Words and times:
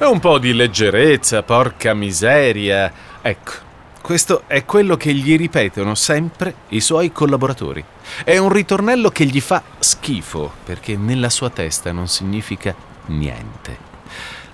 E 0.00 0.04
un 0.04 0.20
po' 0.20 0.38
di 0.38 0.52
leggerezza, 0.52 1.42
porca 1.42 1.92
miseria. 1.92 2.92
Ecco, 3.20 3.52
questo 4.00 4.44
è 4.46 4.64
quello 4.64 4.96
che 4.96 5.12
gli 5.12 5.36
ripetono 5.36 5.96
sempre 5.96 6.54
i 6.68 6.80
suoi 6.80 7.10
collaboratori. 7.10 7.84
È 8.22 8.36
un 8.36 8.48
ritornello 8.48 9.10
che 9.10 9.24
gli 9.24 9.40
fa 9.40 9.60
schifo, 9.76 10.52
perché 10.64 10.96
nella 10.96 11.28
sua 11.28 11.50
testa 11.50 11.90
non 11.90 12.06
significa 12.06 12.72
niente. 13.06 13.76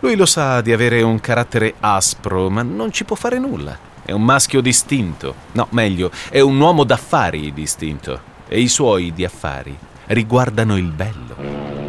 Lui 0.00 0.16
lo 0.16 0.24
sa 0.24 0.62
di 0.62 0.72
avere 0.72 1.02
un 1.02 1.20
carattere 1.20 1.74
aspro, 1.78 2.48
ma 2.48 2.62
non 2.62 2.90
ci 2.90 3.04
può 3.04 3.14
fare 3.14 3.38
nulla. 3.38 3.78
È 4.02 4.12
un 4.12 4.24
maschio 4.24 4.62
distinto. 4.62 5.34
No, 5.52 5.66
meglio, 5.72 6.10
è 6.30 6.40
un 6.40 6.58
uomo 6.58 6.84
d'affari 6.84 7.52
distinto. 7.52 8.18
E 8.48 8.60
i 8.60 8.68
suoi 8.68 9.12
di 9.12 9.26
affari 9.26 9.76
riguardano 10.06 10.78
il 10.78 10.90
bello. 10.90 11.83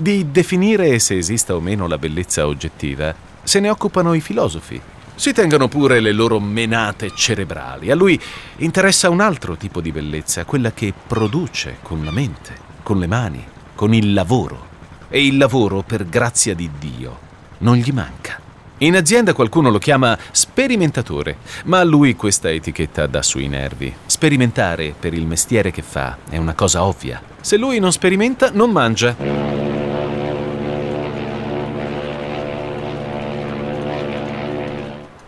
Di 0.00 0.30
definire 0.30 1.00
se 1.00 1.18
esista 1.18 1.56
o 1.56 1.60
meno 1.60 1.88
la 1.88 1.98
bellezza 1.98 2.46
oggettiva 2.46 3.12
se 3.42 3.58
ne 3.58 3.68
occupano 3.68 4.14
i 4.14 4.20
filosofi. 4.20 4.80
Si 5.16 5.32
tengano 5.32 5.66
pure 5.66 5.98
le 5.98 6.12
loro 6.12 6.38
menate 6.38 7.10
cerebrali. 7.12 7.90
A 7.90 7.96
lui 7.96 8.18
interessa 8.58 9.10
un 9.10 9.20
altro 9.20 9.56
tipo 9.56 9.80
di 9.80 9.90
bellezza, 9.90 10.44
quella 10.44 10.70
che 10.70 10.94
produce 11.04 11.78
con 11.82 12.04
la 12.04 12.12
mente, 12.12 12.54
con 12.84 13.00
le 13.00 13.08
mani, 13.08 13.44
con 13.74 13.92
il 13.92 14.12
lavoro. 14.12 14.66
E 15.08 15.26
il 15.26 15.36
lavoro, 15.36 15.82
per 15.82 16.08
grazia 16.08 16.54
di 16.54 16.70
Dio, 16.78 17.18
non 17.58 17.74
gli 17.74 17.90
manca. 17.90 18.38
In 18.78 18.94
azienda 18.94 19.32
qualcuno 19.32 19.68
lo 19.68 19.78
chiama 19.78 20.16
sperimentatore, 20.30 21.38
ma 21.64 21.80
a 21.80 21.84
lui 21.84 22.14
questa 22.14 22.52
etichetta 22.52 23.08
dà 23.08 23.22
sui 23.22 23.48
nervi. 23.48 23.92
Sperimentare 24.06 24.94
per 24.96 25.12
il 25.12 25.26
mestiere 25.26 25.72
che 25.72 25.82
fa 25.82 26.18
è 26.30 26.36
una 26.36 26.54
cosa 26.54 26.84
ovvia. 26.84 27.20
Se 27.40 27.56
lui 27.56 27.80
non 27.80 27.90
sperimenta, 27.90 28.50
non 28.52 28.70
mangia. 28.70 29.58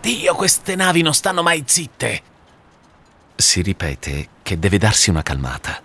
Dio, 0.01 0.30
queste 0.41 0.73
navi 0.73 1.03
non 1.03 1.13
stanno 1.13 1.43
mai 1.43 1.61
zitte! 1.67 2.21
Si 3.35 3.61
ripete 3.61 4.29
che 4.41 4.57
deve 4.57 4.79
darsi 4.79 5.11
una 5.11 5.21
calmata. 5.21 5.79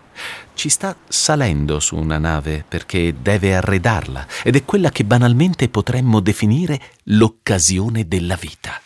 Ci 0.55 0.71
sta 0.71 0.97
salendo 1.07 1.79
su 1.79 1.95
una 1.95 2.17
nave 2.17 2.65
perché 2.67 3.17
deve 3.21 3.55
arredarla 3.55 4.27
ed 4.43 4.57
è 4.57 4.65
quella 4.65 4.89
che 4.89 5.05
banalmente 5.05 5.69
potremmo 5.69 6.21
definire 6.21 6.81
l'occasione 7.03 8.09
della 8.09 8.35
vita. 8.37 8.81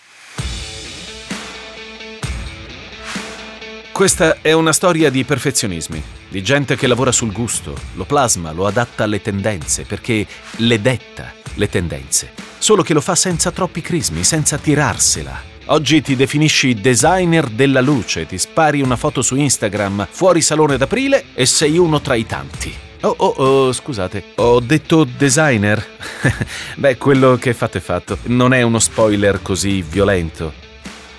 Questa 3.93 4.39
è 4.41 4.51
una 4.51 4.73
storia 4.73 5.09
di 5.09 5.23
perfezionismi, 5.25 6.03
di 6.31 6.43
gente 6.43 6.75
che 6.75 6.89
lavora 6.89 7.13
sul 7.13 7.31
gusto, 7.31 7.79
lo 7.95 8.05
plasma, 8.07 8.51
lo 8.51 8.67
adatta 8.67 9.05
alle 9.05 9.23
tendenze, 9.23 9.85
perché 9.85 10.27
le 10.57 10.81
detta 10.81 11.33
le 11.55 11.69
tendenze 11.69 12.49
solo 12.61 12.83
che 12.83 12.93
lo 12.93 13.01
fa 13.01 13.15
senza 13.15 13.51
troppi 13.51 13.81
crismi, 13.81 14.23
senza 14.23 14.59
tirarsela. 14.59 15.50
Oggi 15.73 16.03
ti 16.03 16.17
definisci 16.17 16.75
designer 16.75 17.47
della 17.47 17.81
luce, 17.81 18.27
ti 18.27 18.39
spari 18.39 18.83
una 18.83 18.97
foto 18.97 19.23
su 19.23 19.37
Instagram 19.37 20.09
fuori 20.11 20.41
salone 20.41 20.77
d'aprile 20.77 21.27
e 21.33 21.47
sei 21.47 21.79
uno 21.79 22.01
tra 22.01 22.17
i 22.17 22.27
tanti. 22.27 22.75
Oh, 23.03 23.15
oh, 23.17 23.35
oh, 23.37 23.73
scusate, 23.73 24.33
ho 24.37 24.59
detto 24.59 25.05
designer? 25.05 25.87
Beh, 26.75 26.97
quello 26.97 27.37
che 27.37 27.55
fatto 27.55 27.79
è 27.79 27.81
fatto. 27.81 28.19
Non 28.25 28.53
è 28.53 28.63
uno 28.63 28.81
spoiler 28.81 29.43
così 29.43 29.81
violento. 29.81 30.53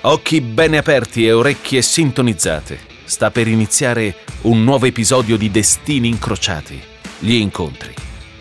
Occhi 0.02 0.42
bene 0.42 0.78
aperti 0.78 1.26
e 1.26 1.32
orecchie 1.32 1.82
sintonizzate. 1.82 2.78
Sta 3.06 3.32
per 3.32 3.48
iniziare 3.48 4.18
un 4.42 4.66
nuovo 4.66 4.86
episodio 4.86 5.38
di 5.38 5.50
Destini 5.50 6.10
incrociati. 6.10 6.78
Gli 7.20 7.36
incontri 7.36 7.94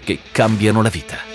che 0.02 0.18
cambiano 0.32 0.82
la 0.82 0.88
vita. 0.88 1.29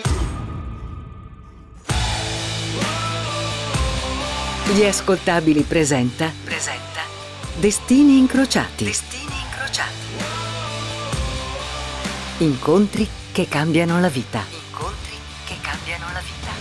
Gli 4.67 4.83
ascoltabili 4.83 5.61
presenta. 5.61 6.31
Presenta. 6.43 7.01
Destini 7.55 8.17
incrociati. 8.17 8.83
Destini 8.83 9.31
incrociati. 9.45 9.93
Incontri 12.39 13.07
che 13.31 13.47
cambiano 13.47 13.99
la 13.99 14.09
vita. 14.09 14.43
Incontri 14.67 15.13
che 15.45 15.55
cambiano 15.61 16.05
la 16.11 16.19
vita. 16.19 16.51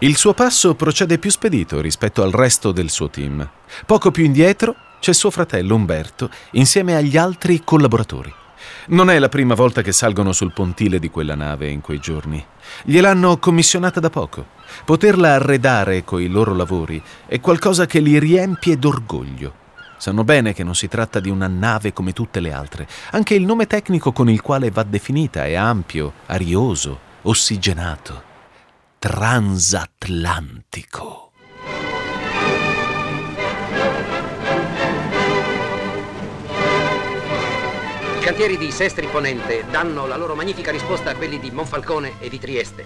Il 0.00 0.16
suo 0.18 0.34
passo 0.34 0.74
procede 0.74 1.18
più 1.18 1.30
spedito 1.30 1.80
rispetto 1.80 2.22
al 2.22 2.32
resto 2.32 2.70
del 2.70 2.90
suo 2.90 3.08
team. 3.08 3.48
Poco 3.86 4.10
più 4.10 4.24
indietro 4.24 4.76
c'è 5.00 5.14
suo 5.14 5.30
fratello 5.30 5.74
Umberto 5.74 6.28
insieme 6.52 6.94
agli 6.94 7.16
altri 7.16 7.62
collaboratori. 7.64 8.44
Non 8.88 9.10
è 9.10 9.18
la 9.18 9.28
prima 9.28 9.54
volta 9.54 9.82
che 9.82 9.90
salgono 9.90 10.32
sul 10.32 10.52
pontile 10.52 11.00
di 11.00 11.10
quella 11.10 11.34
nave 11.34 11.70
in 11.70 11.80
quei 11.80 11.98
giorni. 11.98 12.46
Gliel'hanno 12.84 13.38
commissionata 13.38 13.98
da 13.98 14.10
poco. 14.10 14.46
Poterla 14.84 15.34
arredare 15.34 16.04
coi 16.04 16.28
loro 16.28 16.54
lavori 16.54 17.02
è 17.26 17.40
qualcosa 17.40 17.86
che 17.86 17.98
li 17.98 18.16
riempie 18.20 18.78
d'orgoglio. 18.78 19.64
Sanno 19.98 20.22
bene 20.22 20.52
che 20.52 20.62
non 20.62 20.76
si 20.76 20.86
tratta 20.86 21.18
di 21.18 21.30
una 21.30 21.48
nave 21.48 21.92
come 21.92 22.12
tutte 22.12 22.38
le 22.38 22.52
altre. 22.52 22.86
Anche 23.10 23.34
il 23.34 23.44
nome 23.44 23.66
tecnico 23.66 24.12
con 24.12 24.30
il 24.30 24.40
quale 24.40 24.70
va 24.70 24.84
definita 24.84 25.46
è 25.46 25.54
ampio, 25.54 26.12
arioso, 26.26 26.96
ossigenato. 27.22 28.22
Transatlantico. 28.98 31.25
Cantieri 38.26 38.58
di 38.58 38.72
Sestri 38.72 39.06
Ponente 39.06 39.66
danno 39.70 40.04
la 40.04 40.16
loro 40.16 40.34
magnifica 40.34 40.72
risposta 40.72 41.10
a 41.10 41.14
quelli 41.14 41.38
di 41.38 41.52
Monfalcone 41.52 42.14
e 42.18 42.28
di 42.28 42.40
Trieste. 42.40 42.84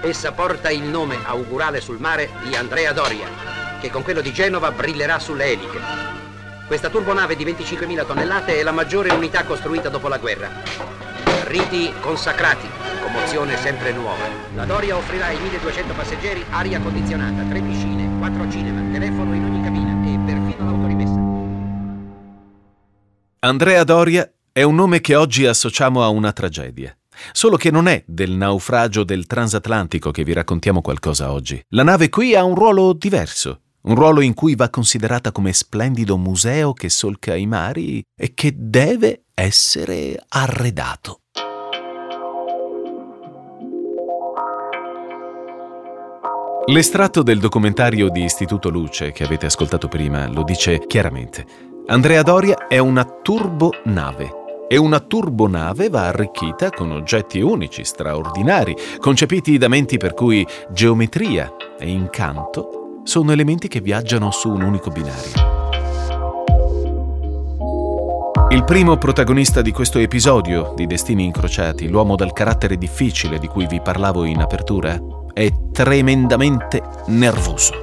Essa 0.00 0.32
porta 0.32 0.72
il 0.72 0.82
nome 0.82 1.18
augurale 1.22 1.80
sul 1.80 2.00
mare 2.00 2.28
di 2.42 2.56
Andrea 2.56 2.92
Doria, 2.92 3.28
che 3.80 3.90
con 3.90 4.02
quello 4.02 4.20
di 4.20 4.32
Genova 4.32 4.72
brillerà 4.72 5.20
sulle 5.20 5.44
eliche. 5.44 5.78
Questa 6.66 6.90
turbonave 6.90 7.36
di 7.36 7.44
25.000 7.44 8.04
tonnellate 8.04 8.58
è 8.58 8.62
la 8.64 8.72
maggiore 8.72 9.12
unità 9.12 9.44
costruita 9.44 9.88
dopo 9.88 10.08
la 10.08 10.18
guerra. 10.18 10.50
Riti 11.44 11.92
consacrati, 12.00 12.68
commozione 13.04 13.56
sempre 13.58 13.92
nuova. 13.92 14.24
La 14.56 14.64
Doria 14.64 14.96
offrirà 14.96 15.26
ai 15.26 15.38
1200 15.38 15.94
passeggeri 15.94 16.44
aria 16.50 16.80
condizionata, 16.80 17.44
tre 17.48 17.60
piscine, 17.60 18.18
quattro 18.18 18.50
cinema, 18.50 18.90
telefono 18.90 19.32
in 19.32 19.44
ogni 19.44 19.62
cabina 19.62 19.92
e 20.04 20.18
perfino 20.26 20.64
l'autorimessa. 20.64 21.20
Andrea 23.38 23.84
Doria 23.84 24.28
è 24.52 24.62
un 24.62 24.74
nome 24.74 25.00
che 25.00 25.14
oggi 25.14 25.46
associamo 25.46 26.02
a 26.02 26.08
una 26.08 26.32
tragedia. 26.32 26.94
Solo 27.32 27.56
che 27.56 27.70
non 27.70 27.88
è 27.88 28.04
del 28.06 28.32
naufragio 28.32 29.02
del 29.02 29.26
transatlantico 29.26 30.10
che 30.10 30.24
vi 30.24 30.34
raccontiamo 30.34 30.82
qualcosa 30.82 31.32
oggi. 31.32 31.62
La 31.68 31.82
nave 31.82 32.10
qui 32.10 32.34
ha 32.34 32.44
un 32.44 32.54
ruolo 32.54 32.92
diverso, 32.92 33.60
un 33.82 33.94
ruolo 33.94 34.20
in 34.20 34.34
cui 34.34 34.54
va 34.54 34.68
considerata 34.68 35.32
come 35.32 35.54
splendido 35.54 36.18
museo 36.18 36.74
che 36.74 36.90
solca 36.90 37.34
i 37.34 37.46
mari 37.46 38.02
e 38.14 38.34
che 38.34 38.52
deve 38.54 39.24
essere 39.32 40.22
arredato. 40.28 41.20
L'estratto 46.66 47.22
del 47.22 47.40
documentario 47.40 48.08
di 48.08 48.22
Istituto 48.22 48.68
Luce 48.68 49.12
che 49.12 49.24
avete 49.24 49.46
ascoltato 49.46 49.88
prima 49.88 50.28
lo 50.28 50.44
dice 50.44 50.86
chiaramente. 50.86 51.70
Andrea 51.86 52.22
Doria 52.22 52.68
è 52.68 52.78
una 52.78 53.04
turbonave 53.04 54.40
e 54.72 54.78
una 54.78 55.00
turbonave 55.00 55.90
va 55.90 56.06
arricchita 56.06 56.70
con 56.70 56.92
oggetti 56.92 57.42
unici, 57.42 57.84
straordinari, 57.84 58.74
concepiti 58.98 59.58
da 59.58 59.68
menti 59.68 59.98
per 59.98 60.14
cui 60.14 60.46
geometria 60.70 61.54
e 61.78 61.90
incanto 61.90 63.00
sono 63.04 63.32
elementi 63.32 63.68
che 63.68 63.82
viaggiano 63.82 64.30
su 64.30 64.48
un 64.48 64.62
unico 64.62 64.88
binario. 64.88 65.50
Il 68.48 68.64
primo 68.64 68.96
protagonista 68.96 69.60
di 69.60 69.72
questo 69.72 69.98
episodio 69.98 70.72
di 70.74 70.86
Destini 70.86 71.24
Incrociati, 71.24 71.86
l'uomo 71.88 72.16
dal 72.16 72.32
carattere 72.32 72.78
difficile 72.78 73.38
di 73.38 73.48
cui 73.48 73.66
vi 73.66 73.82
parlavo 73.82 74.24
in 74.24 74.40
apertura, 74.40 74.98
è 75.34 75.52
tremendamente 75.70 76.82
nervoso. 77.08 77.74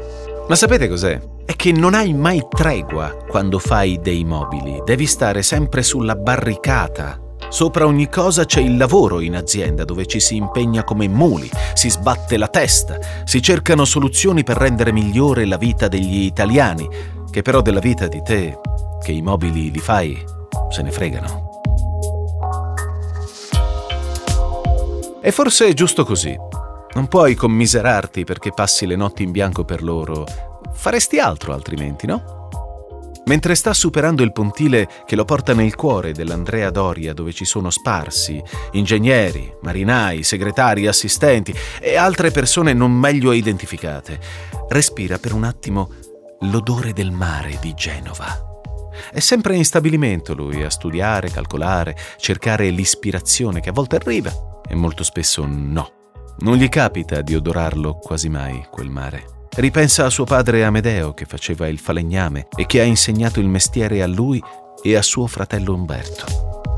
Ma 0.48 0.56
sapete 0.56 0.88
cos'è? 0.88 1.38
È 1.50 1.56
che 1.56 1.72
non 1.72 1.96
hai 1.96 2.14
mai 2.14 2.46
tregua 2.48 3.26
quando 3.28 3.58
fai 3.58 4.00
dei 4.00 4.24
mobili, 4.24 4.84
devi 4.86 5.08
stare 5.08 5.42
sempre 5.42 5.82
sulla 5.82 6.14
barricata. 6.14 7.20
Sopra 7.50 7.88
ogni 7.88 8.08
cosa 8.08 8.46
c'è 8.46 8.60
il 8.60 8.78
lavoro 8.78 9.20
in 9.20 9.36
azienda 9.36 9.84
dove 9.84 10.06
ci 10.06 10.20
si 10.20 10.36
impegna 10.36 10.84
come 10.84 11.08
muli, 11.08 11.50
si 11.74 11.90
sbatte 11.90 12.38
la 12.38 12.50
testa, 12.50 13.00
si 13.24 13.42
cercano 13.42 13.84
soluzioni 13.86 14.44
per 14.44 14.58
rendere 14.58 14.92
migliore 14.92 15.48
la 15.48 15.58
vita 15.58 15.88
degli 15.88 16.22
italiani, 16.22 16.88
che 17.32 17.42
però 17.42 17.62
della 17.62 17.80
vita 17.80 18.08
di 18.08 18.22
te, 18.22 18.60
che 19.02 19.12
i 19.12 19.24
mobili 19.24 19.72
li 19.72 19.80
fai, 19.80 20.24
se 20.70 20.84
ne 20.84 20.92
fregano. 20.92 21.62
E 25.20 25.32
forse 25.32 25.66
è 25.66 25.74
giusto 25.74 26.06
così. 26.06 26.38
Non 26.94 27.08
puoi 27.08 27.34
commiserarti 27.34 28.24
perché 28.24 28.52
passi 28.52 28.86
le 28.86 28.96
notti 28.96 29.24
in 29.24 29.32
bianco 29.32 29.64
per 29.64 29.82
loro. 29.82 30.49
Faresti 30.74 31.20
altro 31.20 31.54
altrimenti, 31.54 32.06
no? 32.06 32.38
Mentre 33.26 33.54
sta 33.54 33.74
superando 33.74 34.24
il 34.24 34.32
pontile 34.32 34.90
che 35.06 35.16
lo 35.16 35.24
porta 35.24 35.54
nel 35.54 35.76
cuore 35.76 36.14
dell'Andrea 36.14 36.72
Doria, 36.72 37.14
dove 37.14 37.32
ci 37.32 37.46
sono 37.46 37.70
sparsi 37.70 38.42
ingegneri, 38.72 39.54
marinai, 39.62 40.24
segretari, 40.24 40.88
assistenti 40.88 41.54
e 41.80 41.96
altre 41.96 42.32
persone 42.32 42.74
non 42.74 42.92
meglio 42.92 43.32
identificate, 43.32 44.20
respira 44.70 45.20
per 45.20 45.34
un 45.34 45.44
attimo 45.44 45.92
l'odore 46.40 46.92
del 46.92 47.12
mare 47.12 47.60
di 47.62 47.76
Genova. 47.76 48.48
È 49.12 49.20
sempre 49.20 49.56
in 49.56 49.64
stabilimento 49.64 50.34
lui 50.34 50.64
a 50.64 50.70
studiare, 50.72 51.30
calcolare, 51.30 51.96
cercare 52.18 52.70
l'ispirazione 52.72 53.60
che 53.60 53.70
a 53.70 53.74
volte 53.74 53.98
arriva 53.98 54.32
e 54.68 54.74
molto 54.74 55.04
spesso 55.04 55.46
no. 55.46 55.92
Non 56.40 56.56
gli 56.56 56.68
capita 56.68 57.22
di 57.22 57.36
odorarlo 57.36 57.98
quasi 57.98 58.28
mai 58.28 58.66
quel 58.72 58.90
mare. 58.90 59.39
Ripensa 59.56 60.06
a 60.06 60.10
suo 60.10 60.24
padre 60.24 60.64
Amedeo 60.64 61.14
che 61.14 61.26
faceva 61.26 61.68
il 61.68 61.80
falegname 61.80 62.48
e 62.56 62.66
che 62.66 62.82
ha 62.82 62.84
insegnato 62.84 63.40
il 63.40 63.48
mestiere 63.48 64.02
a 64.02 64.08
lui 64.08 64.42
e 64.82 64.96
a 64.96 65.02
suo 65.02 65.28
fratello 65.28 65.74
Umberto. 65.74 66.72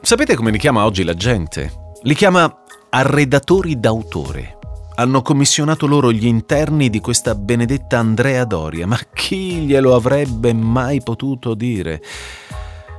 Sapete 0.00 0.34
come 0.34 0.50
li 0.50 0.58
chiama 0.58 0.84
oggi 0.84 1.04
la 1.04 1.14
gente? 1.14 1.94
Li 2.02 2.14
chiama 2.14 2.64
arredatori 2.90 3.78
d'autore 3.78 4.56
hanno 4.94 5.22
commissionato 5.22 5.86
loro 5.86 6.12
gli 6.12 6.26
interni 6.26 6.90
di 6.90 7.00
questa 7.00 7.34
benedetta 7.34 7.98
Andrea 7.98 8.44
Doria, 8.44 8.86
ma 8.86 8.98
chi 9.12 9.60
glielo 9.60 9.94
avrebbe 9.94 10.52
mai 10.52 11.02
potuto 11.02 11.54
dire? 11.54 12.02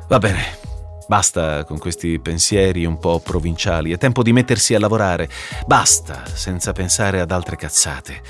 Va 0.07 0.17
bene, 0.17 0.41
basta 1.07 1.63
con 1.63 1.77
questi 1.77 2.19
pensieri 2.19 2.85
un 2.85 2.97
po' 2.99 3.19
provinciali, 3.19 3.91
è 3.91 3.97
tempo 3.97 4.23
di 4.23 4.33
mettersi 4.33 4.73
a 4.73 4.79
lavorare, 4.79 5.29
basta 5.65 6.25
senza 6.25 6.71
pensare 6.71 7.19
ad 7.19 7.31
altre 7.31 7.55
cazzate. 7.55 8.21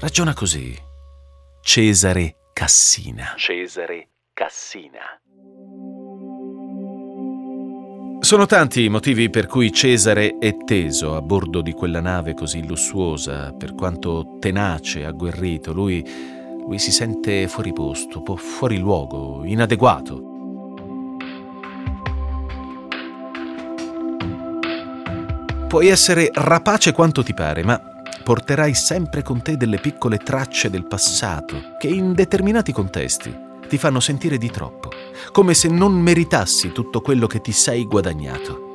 Ragiona 0.00 0.34
così. 0.34 0.76
Cesare 1.62 2.36
Cassina. 2.52 3.34
Cesare 3.36 4.08
Cassina. 4.32 5.00
Sono 8.20 8.46
tanti 8.46 8.84
i 8.84 8.88
motivi 8.88 9.28
per 9.28 9.46
cui 9.46 9.70
Cesare 9.70 10.38
è 10.38 10.56
teso 10.64 11.14
a 11.14 11.20
bordo 11.20 11.60
di 11.60 11.72
quella 11.72 12.00
nave 12.00 12.32
così 12.34 12.66
lussuosa, 12.66 13.52
per 13.52 13.74
quanto 13.74 14.36
tenace, 14.40 15.04
agguerrito, 15.04 15.72
lui, 15.72 16.02
lui 16.66 16.78
si 16.78 16.90
sente 16.90 17.48
fuori 17.48 17.72
posto, 17.72 18.22
fuori 18.36 18.78
luogo, 18.78 19.42
inadeguato. 19.44 20.33
Puoi 25.74 25.88
essere 25.88 26.30
rapace 26.32 26.92
quanto 26.92 27.24
ti 27.24 27.34
pare, 27.34 27.64
ma 27.64 27.80
porterai 28.22 28.74
sempre 28.74 29.22
con 29.22 29.42
te 29.42 29.56
delle 29.56 29.78
piccole 29.78 30.18
tracce 30.18 30.70
del 30.70 30.86
passato 30.86 31.74
che 31.80 31.88
in 31.88 32.12
determinati 32.12 32.70
contesti 32.70 33.36
ti 33.68 33.76
fanno 33.76 33.98
sentire 33.98 34.38
di 34.38 34.48
troppo 34.52 34.90
come 35.32 35.52
se 35.52 35.66
non 35.66 35.92
meritassi 35.92 36.70
tutto 36.70 37.00
quello 37.00 37.26
che 37.26 37.40
ti 37.40 37.50
sei 37.50 37.86
guadagnato. 37.86 38.74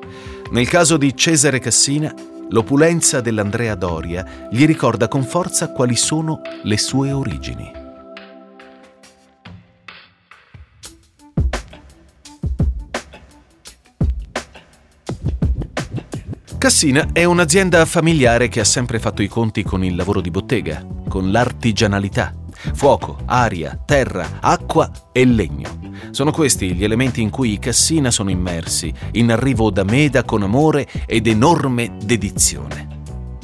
Nel 0.51 0.67
caso 0.67 0.97
di 0.97 1.15
Cesare 1.15 1.59
Cassina, 1.59 2.13
l'opulenza 2.49 3.21
dell'Andrea 3.21 3.75
Doria 3.75 4.49
gli 4.51 4.65
ricorda 4.65 5.07
con 5.07 5.23
forza 5.23 5.71
quali 5.71 5.95
sono 5.95 6.41
le 6.63 6.77
sue 6.77 7.13
origini. 7.13 7.78
Cassina 16.59 17.07
è 17.13 17.23
un'azienda 17.23 17.85
familiare 17.85 18.49
che 18.49 18.59
ha 18.59 18.65
sempre 18.65 18.99
fatto 18.99 19.21
i 19.21 19.29
conti 19.29 19.63
con 19.63 19.81
il 19.81 19.95
lavoro 19.95 20.19
di 20.19 20.29
bottega, 20.29 20.85
con 21.07 21.31
l'artigianalità, 21.31 22.33
Fuoco, 22.73 23.19
aria, 23.27 23.79
terra, 23.85 24.39
acqua 24.41 24.91
e 25.13 25.23
legno. 25.23 25.79
Sono 26.11 26.31
questi 26.31 26.73
gli 26.73 26.83
elementi 26.83 27.21
in 27.21 27.29
cui 27.29 27.53
i 27.53 27.59
Cassina 27.59 28.11
sono 28.11 28.29
immersi, 28.29 28.93
in 29.13 29.31
arrivo 29.31 29.69
da 29.69 29.85
Meda 29.85 30.25
con 30.25 30.43
amore 30.43 30.85
ed 31.05 31.27
enorme 31.27 31.95
dedizione. 32.03 32.87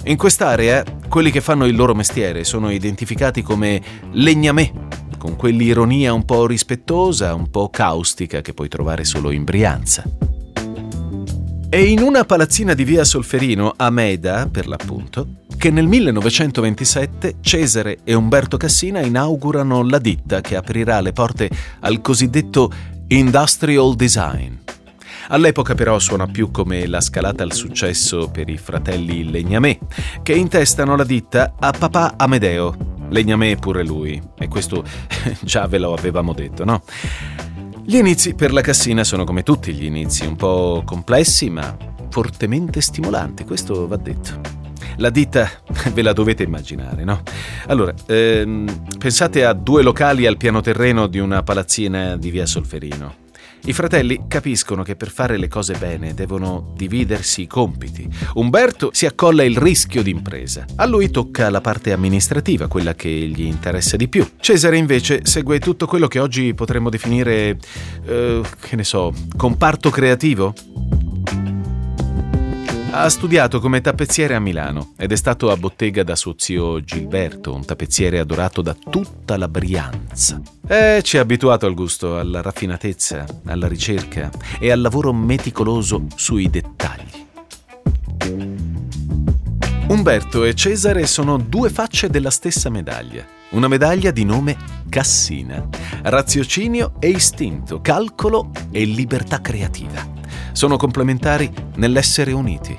In 0.03 0.17
quest'area, 0.17 0.83
quelli 1.07 1.31
che 1.31 1.39
fanno 1.39 1.65
il 1.65 1.75
loro 1.77 1.95
mestiere 1.95 2.43
sono 2.43 2.69
identificati 2.69 3.41
come 3.41 3.81
legnamè, 4.11 4.73
con 5.17 5.37
quell'ironia 5.37 6.11
un 6.11 6.25
po' 6.25 6.45
rispettosa, 6.47 7.33
un 7.33 7.49
po' 7.49 7.69
caustica 7.69 8.41
che 8.41 8.53
puoi 8.53 8.67
trovare 8.67 9.05
solo 9.05 9.31
in 9.31 9.45
Brianza. 9.45 10.03
E 11.69 11.83
in 11.83 12.01
una 12.01 12.23
palazzina 12.23 12.73
di 12.73 12.83
via 12.83 13.03
Solferino, 13.03 13.73
a 13.75 13.89
Meda, 13.89 14.47
per 14.49 14.67
l'appunto, 14.67 15.27
che 15.57 15.69
nel 15.69 15.87
1927 15.87 17.35
Cesare 17.41 17.97
e 18.03 18.13
Umberto 18.13 18.55
Cassina 18.55 19.01
inaugurano 19.01 19.83
la 19.83 19.99
ditta 19.99 20.41
che 20.41 20.55
aprirà 20.55 21.01
le 21.01 21.11
porte 21.11 21.49
al 21.81 22.01
cosiddetto 22.01 22.71
industrial 23.07 23.95
design. 23.95 24.53
All'epoca 25.29 25.73
però 25.73 25.97
suona 25.99 26.27
più 26.27 26.51
come 26.51 26.85
la 26.85 27.01
scalata 27.01 27.43
al 27.43 27.51
successo 27.51 28.29
per 28.29 28.47
i 28.47 28.57
fratelli 28.57 29.29
Legnamè, 29.29 29.77
che 30.21 30.33
intestano 30.33 30.95
la 30.95 31.03
ditta 31.03 31.55
a 31.59 31.71
papà 31.71 32.13
Amedeo. 32.15 32.93
Legnamè 33.09 33.57
pure 33.57 33.83
lui, 33.83 34.21
e 34.37 34.47
questo 34.47 34.83
già 35.41 35.67
ve 35.67 35.79
lo 35.79 35.93
avevamo 35.93 36.33
detto, 36.33 36.63
no? 36.63 36.83
Gli 37.87 37.97
inizi 37.97 38.33
per 38.33 38.51
la 38.51 38.61
Cassina 38.61 39.03
sono 39.03 39.25
come 39.25 39.43
tutti 39.43 39.71
gli 39.71 39.85
inizi, 39.85 40.25
un 40.25 40.35
po' 40.35 40.81
complessi 40.83 41.51
ma 41.51 41.77
fortemente 42.09 42.81
stimolanti, 42.81 43.45
questo 43.45 43.87
va 43.87 43.95
detto. 43.95 44.41
La 44.97 45.11
ditta 45.11 45.47
ve 45.93 46.01
la 46.01 46.11
dovete 46.11 46.41
immaginare, 46.41 47.03
no? 47.03 47.21
Allora, 47.67 47.93
ehm, 48.07 48.97
pensate 48.97 49.45
a 49.45 49.53
due 49.53 49.83
locali 49.83 50.25
al 50.25 50.37
piano 50.37 50.61
terreno 50.61 51.05
di 51.05 51.19
una 51.19 51.43
palazzina 51.43 52.17
di 52.17 52.31
via 52.31 52.47
Solferino. 52.47 53.24
I 53.67 53.73
fratelli 53.73 54.25
capiscono 54.27 54.83
che 54.83 54.95
per 54.95 55.09
fare 55.09 55.37
le 55.37 55.47
cose 55.47 55.73
bene 55.73 56.13
devono 56.13 56.71
dividersi 56.75 57.41
i 57.41 57.47
compiti. 57.47 58.07
Umberto 58.35 58.91
si 58.93 59.07
accolla 59.07 59.43
il 59.43 59.57
rischio 59.57 60.03
d'impresa. 60.03 60.65
A 60.75 60.85
lui 60.85 61.09
tocca 61.09 61.49
la 61.49 61.61
parte 61.61 61.91
amministrativa, 61.91 62.67
quella 62.67 62.93
che 62.93 63.09
gli 63.09 63.41
interessa 63.41 63.95
di 63.97 64.07
più. 64.07 64.33
Cesare 64.39 64.77
invece 64.77 65.21
segue 65.23 65.57
tutto 65.57 65.87
quello 65.87 66.07
che 66.07 66.19
oggi 66.19 66.53
potremmo 66.53 66.91
definire, 66.91 67.57
eh, 68.05 68.41
che 68.59 68.75
ne 68.75 68.83
so, 68.83 69.11
comparto 69.35 69.89
creativo. 69.89 70.53
Ha 72.97 73.09
studiato 73.09 73.59
come 73.59 73.81
tappezziere 73.81 74.35
a 74.35 74.39
Milano 74.39 74.93
ed 74.95 75.11
è 75.11 75.17
stato 75.17 75.51
a 75.51 75.57
bottega 75.57 76.01
da 76.01 76.15
suo 76.15 76.35
zio 76.37 76.81
Gilberto, 76.81 77.53
un 77.53 77.65
tappezziere 77.65 78.19
adorato 78.19 78.61
da 78.61 78.73
tutta 78.73 79.35
la 79.35 79.49
Brianza. 79.49 80.41
E 80.65 81.01
ci 81.03 81.17
ha 81.17 81.21
abituato 81.21 81.65
al 81.65 81.73
gusto, 81.73 82.17
alla 82.17 82.41
raffinatezza, 82.41 83.25
alla 83.47 83.67
ricerca 83.67 84.31
e 84.59 84.71
al 84.71 84.79
lavoro 84.79 85.11
meticoloso 85.11 86.05
sui 86.15 86.49
dettagli. 86.49 87.25
Umberto 89.89 90.45
e 90.45 90.55
Cesare 90.55 91.05
sono 91.05 91.35
due 91.35 91.69
facce 91.69 92.09
della 92.09 92.31
stessa 92.31 92.69
medaglia. 92.69 93.25
Una 93.49 93.67
medaglia 93.67 94.11
di 94.11 94.23
nome 94.23 94.55
Cassina. 94.87 95.67
Raziocinio 96.01 96.93
e 96.99 97.09
istinto, 97.09 97.81
calcolo 97.81 98.51
e 98.71 98.85
libertà 98.85 99.41
creativa 99.41 100.15
sono 100.55 100.77
complementari 100.77 101.51
nell'essere 101.75 102.31
uniti. 102.31 102.73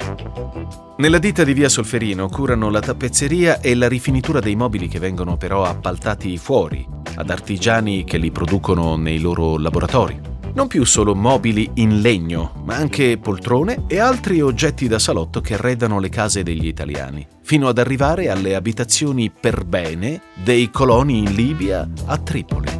Nella 0.96 1.18
ditta 1.18 1.44
di 1.44 1.52
via 1.52 1.68
Solferino 1.68 2.26
curano 2.30 2.70
la 2.70 2.80
tappezzeria 2.80 3.60
e 3.60 3.74
la 3.74 3.86
rifinitura 3.86 4.40
dei 4.40 4.56
mobili 4.56 4.88
che 4.88 4.98
vengono 4.98 5.36
però 5.36 5.62
appaltati 5.62 6.38
fuori, 6.38 6.88
ad 7.16 7.28
artigiani 7.28 8.04
che 8.04 8.16
li 8.16 8.30
producono 8.30 8.96
nei 8.96 9.20
loro 9.20 9.58
laboratori. 9.58 10.18
Non 10.54 10.68
più 10.68 10.84
solo 10.84 11.14
mobili 11.14 11.68
in 11.74 12.00
legno, 12.00 12.62
ma 12.64 12.76
anche 12.76 13.18
poltrone 13.18 13.84
e 13.88 13.98
altri 13.98 14.40
oggetti 14.40 14.88
da 14.88 14.98
salotto 14.98 15.42
che 15.42 15.52
arredano 15.52 16.00
le 16.00 16.08
case 16.08 16.42
degli 16.42 16.66
italiani, 16.66 17.26
fino 17.42 17.68
ad 17.68 17.76
arrivare 17.76 18.30
alle 18.30 18.54
abitazioni 18.54 19.30
per 19.30 19.66
bene 19.66 20.22
dei 20.42 20.70
coloni 20.70 21.18
in 21.18 21.34
Libia 21.34 21.86
a 22.06 22.16
Tripoli. 22.16 22.70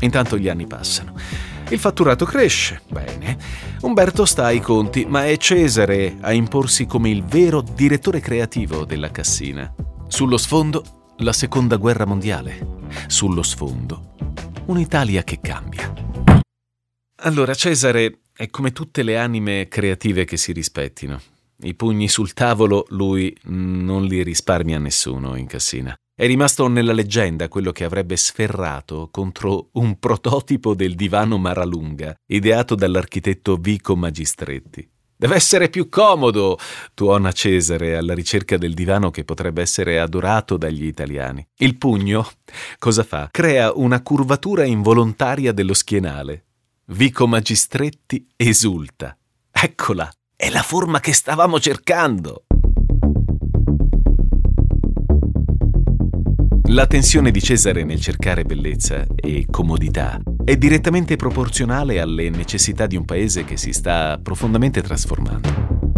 Intanto 0.00 0.36
gli 0.36 0.50
anni 0.50 0.66
passano 0.66 1.14
il 1.72 1.78
fatturato 1.78 2.24
cresce, 2.24 2.82
bene. 2.88 3.38
Umberto 3.80 4.24
sta 4.24 4.44
ai 4.44 4.60
conti, 4.60 5.06
ma 5.06 5.26
è 5.26 5.36
Cesare 5.38 6.16
a 6.20 6.32
imporsi 6.32 6.86
come 6.86 7.10
il 7.10 7.24
vero 7.24 7.62
direttore 7.62 8.20
creativo 8.20 8.84
della 8.84 9.10
Cassina. 9.10 9.74
Sullo 10.06 10.36
sfondo, 10.36 11.14
la 11.18 11.32
seconda 11.32 11.76
guerra 11.76 12.04
mondiale. 12.04 12.80
Sullo 13.06 13.42
sfondo, 13.42 14.14
un'Italia 14.66 15.24
che 15.24 15.40
cambia. 15.40 15.92
Allora, 17.24 17.54
Cesare 17.54 18.20
è 18.34 18.50
come 18.50 18.72
tutte 18.72 19.02
le 19.02 19.16
anime 19.16 19.68
creative 19.68 20.24
che 20.24 20.36
si 20.36 20.52
rispettino. 20.52 21.20
I 21.62 21.74
pugni 21.74 22.08
sul 22.08 22.32
tavolo 22.32 22.84
lui 22.88 23.34
non 23.44 24.04
li 24.04 24.22
risparmia 24.22 24.76
a 24.76 24.80
nessuno 24.80 25.36
in 25.36 25.46
Cassina. 25.46 25.94
È 26.14 26.26
rimasto 26.26 26.68
nella 26.68 26.92
leggenda 26.92 27.48
quello 27.48 27.72
che 27.72 27.84
avrebbe 27.84 28.16
sferrato 28.16 29.08
contro 29.10 29.70
un 29.72 29.98
prototipo 29.98 30.74
del 30.74 30.94
divano 30.94 31.38
Maralunga, 31.38 32.14
ideato 32.26 32.74
dall'architetto 32.74 33.56
Vico 33.56 33.96
Magistretti. 33.96 34.86
Deve 35.16 35.36
essere 35.36 35.70
più 35.70 35.88
comodo, 35.88 36.58
tuona 36.92 37.32
Cesare 37.32 37.96
alla 37.96 38.12
ricerca 38.12 38.58
del 38.58 38.74
divano 38.74 39.10
che 39.10 39.24
potrebbe 39.24 39.62
essere 39.62 40.00
adorato 40.00 40.58
dagli 40.58 40.84
italiani. 40.84 41.46
Il 41.56 41.78
pugno, 41.78 42.28
cosa 42.78 43.04
fa? 43.04 43.28
Crea 43.30 43.72
una 43.72 44.02
curvatura 44.02 44.64
involontaria 44.64 45.52
dello 45.52 45.74
schienale. 45.74 46.44
Vico 46.88 47.26
Magistretti 47.26 48.26
esulta. 48.36 49.16
Eccola, 49.50 50.12
è 50.36 50.50
la 50.50 50.62
forma 50.62 51.00
che 51.00 51.14
stavamo 51.14 51.58
cercando. 51.58 52.44
La 56.72 56.86
tensione 56.86 57.30
di 57.30 57.42
Cesare 57.42 57.84
nel 57.84 58.00
cercare 58.00 58.44
bellezza 58.44 59.04
e 59.14 59.44
comodità 59.50 60.18
è 60.42 60.56
direttamente 60.56 61.16
proporzionale 61.16 62.00
alle 62.00 62.30
necessità 62.30 62.86
di 62.86 62.96
un 62.96 63.04
paese 63.04 63.44
che 63.44 63.58
si 63.58 63.74
sta 63.74 64.18
profondamente 64.22 64.80
trasformando. 64.80 65.91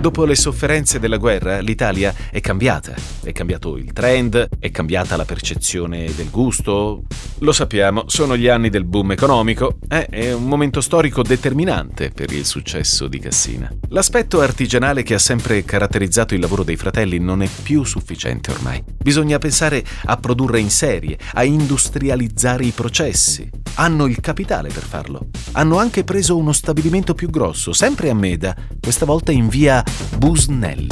Dopo 0.00 0.24
le 0.24 0.36
sofferenze 0.36 1.00
della 1.00 1.16
guerra, 1.16 1.58
l'Italia 1.58 2.14
è 2.30 2.40
cambiata. 2.40 2.94
È 3.20 3.32
cambiato 3.32 3.76
il 3.76 3.92
trend, 3.92 4.48
è 4.60 4.70
cambiata 4.70 5.16
la 5.16 5.24
percezione 5.24 6.14
del 6.14 6.30
gusto. 6.30 7.02
Lo 7.40 7.50
sappiamo, 7.50 8.04
sono 8.06 8.36
gli 8.36 8.46
anni 8.46 8.70
del 8.70 8.84
boom 8.84 9.10
economico. 9.10 9.78
Eh, 9.88 10.06
è 10.06 10.32
un 10.32 10.44
momento 10.44 10.80
storico 10.80 11.22
determinante 11.22 12.10
per 12.10 12.32
il 12.32 12.46
successo 12.46 13.08
di 13.08 13.18
Cassina. 13.18 13.68
L'aspetto 13.88 14.40
artigianale 14.40 15.02
che 15.02 15.14
ha 15.14 15.18
sempre 15.18 15.64
caratterizzato 15.64 16.32
il 16.32 16.40
lavoro 16.40 16.62
dei 16.62 16.76
fratelli 16.76 17.18
non 17.18 17.42
è 17.42 17.48
più 17.62 17.82
sufficiente 17.82 18.52
ormai. 18.52 18.82
Bisogna 18.96 19.38
pensare 19.38 19.84
a 20.04 20.16
produrre 20.16 20.60
in 20.60 20.70
serie, 20.70 21.18
a 21.34 21.42
industrializzare 21.42 22.64
i 22.64 22.70
processi. 22.70 23.50
Hanno 23.74 24.06
il 24.06 24.20
capitale 24.20 24.70
per 24.70 24.84
farlo. 24.84 25.26
Hanno 25.52 25.78
anche 25.78 26.04
preso 26.04 26.36
uno 26.36 26.52
stabilimento 26.52 27.14
più 27.14 27.30
grosso, 27.30 27.72
sempre 27.72 28.10
a 28.10 28.14
Meda, 28.14 28.56
questa 28.80 29.04
volta 29.04 29.32
in 29.32 29.48
via 29.48 29.84
Busnelli. 30.16 30.86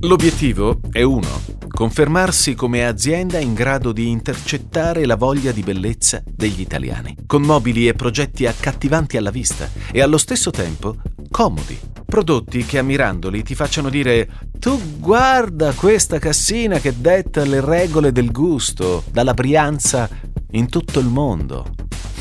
L'obiettivo 0.00 0.80
è 0.90 1.02
uno, 1.02 1.40
confermarsi 1.68 2.54
come 2.54 2.86
azienda 2.86 3.38
in 3.38 3.54
grado 3.54 3.92
di 3.92 4.08
intercettare 4.08 5.04
la 5.06 5.16
voglia 5.16 5.52
di 5.52 5.62
bellezza 5.62 6.22
degli 6.24 6.60
italiani, 6.60 7.16
con 7.26 7.42
mobili 7.42 7.88
e 7.88 7.94
progetti 7.94 8.46
accattivanti 8.46 9.16
alla 9.16 9.30
vista 9.30 9.68
e 9.92 10.00
allo 10.00 10.18
stesso 10.18 10.50
tempo 10.50 10.96
comodi. 11.30 11.78
Prodotti 12.04 12.64
che 12.64 12.78
ammirandoli 12.78 13.42
ti 13.42 13.54
facciano 13.54 13.88
dire 13.88 14.28
tu 14.58 14.98
guarda 14.98 15.72
questa 15.72 16.18
cassina 16.18 16.78
che 16.78 17.00
detta 17.00 17.44
le 17.44 17.60
regole 17.60 18.12
del 18.12 18.30
gusto, 18.30 19.04
dalla 19.10 19.32
Brianza 19.32 20.08
in 20.50 20.68
tutto 20.68 20.98
il 20.98 21.06
mondo. 21.06 21.74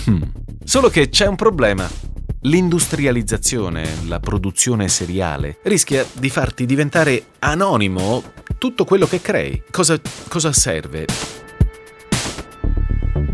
Hmm. 0.05 0.21
Solo 0.63 0.89
che 0.89 1.09
c'è 1.09 1.25
un 1.25 1.35
problema. 1.35 2.08
L'industrializzazione, 2.43 4.05
la 4.05 4.21
produzione 4.21 4.87
seriale, 4.87 5.57
rischia 5.63 6.05
di 6.13 6.29
farti 6.29 6.65
diventare 6.65 7.25
anonimo 7.39 8.23
tutto 8.57 8.85
quello 8.85 9.05
che 9.07 9.19
crei. 9.19 9.61
Cosa, 9.69 9.99
cosa 10.29 10.53
serve? 10.53 11.05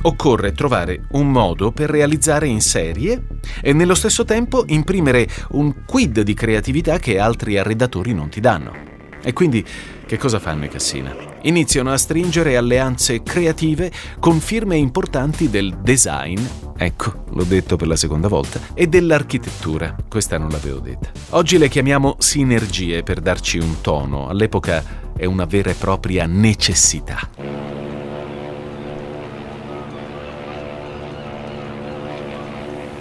Occorre 0.01 0.53
trovare 0.53 1.05
un 1.11 1.31
modo 1.31 1.71
per 1.71 1.91
realizzare 1.91 2.47
in 2.47 2.61
serie 2.61 3.27
e 3.61 3.73
nello 3.73 3.93
stesso 3.93 4.25
tempo 4.25 4.63
imprimere 4.69 5.27
un 5.49 5.85
quid 5.85 6.21
di 6.21 6.33
creatività 6.33 6.97
che 6.97 7.19
altri 7.19 7.59
arredatori 7.59 8.11
non 8.11 8.29
ti 8.29 8.39
danno. 8.39 8.94
E 9.27 9.33
quindi 9.33 9.65
che 10.05 10.19
cosa 10.19 10.37
fanno 10.37 10.65
i 10.65 10.69
Cassina? 10.69 11.11
Iniziano 11.41 11.91
a 11.91 11.97
stringere 11.97 12.57
alleanze 12.57 13.23
creative 13.23 13.91
con 14.19 14.39
firme 14.39 14.75
importanti 14.75 15.49
del 15.49 15.79
design, 15.81 16.39
ecco, 16.77 17.23
l'ho 17.31 17.43
detto 17.43 17.75
per 17.75 17.87
la 17.87 17.95
seconda 17.95 18.27
volta, 18.27 18.59
e 18.75 18.85
dell'architettura. 18.85 19.95
Questa 20.07 20.37
non 20.37 20.49
l'avevo 20.49 20.77
detta. 20.77 21.09
Oggi 21.29 21.57
le 21.57 21.69
chiamiamo 21.69 22.17
sinergie 22.19 23.01
per 23.01 23.19
darci 23.19 23.57
un 23.57 23.81
tono, 23.81 24.29
all'epoca 24.29 24.83
è 25.17 25.25
una 25.25 25.45
vera 25.45 25.71
e 25.71 25.73
propria 25.73 26.27
necessità. 26.27 27.27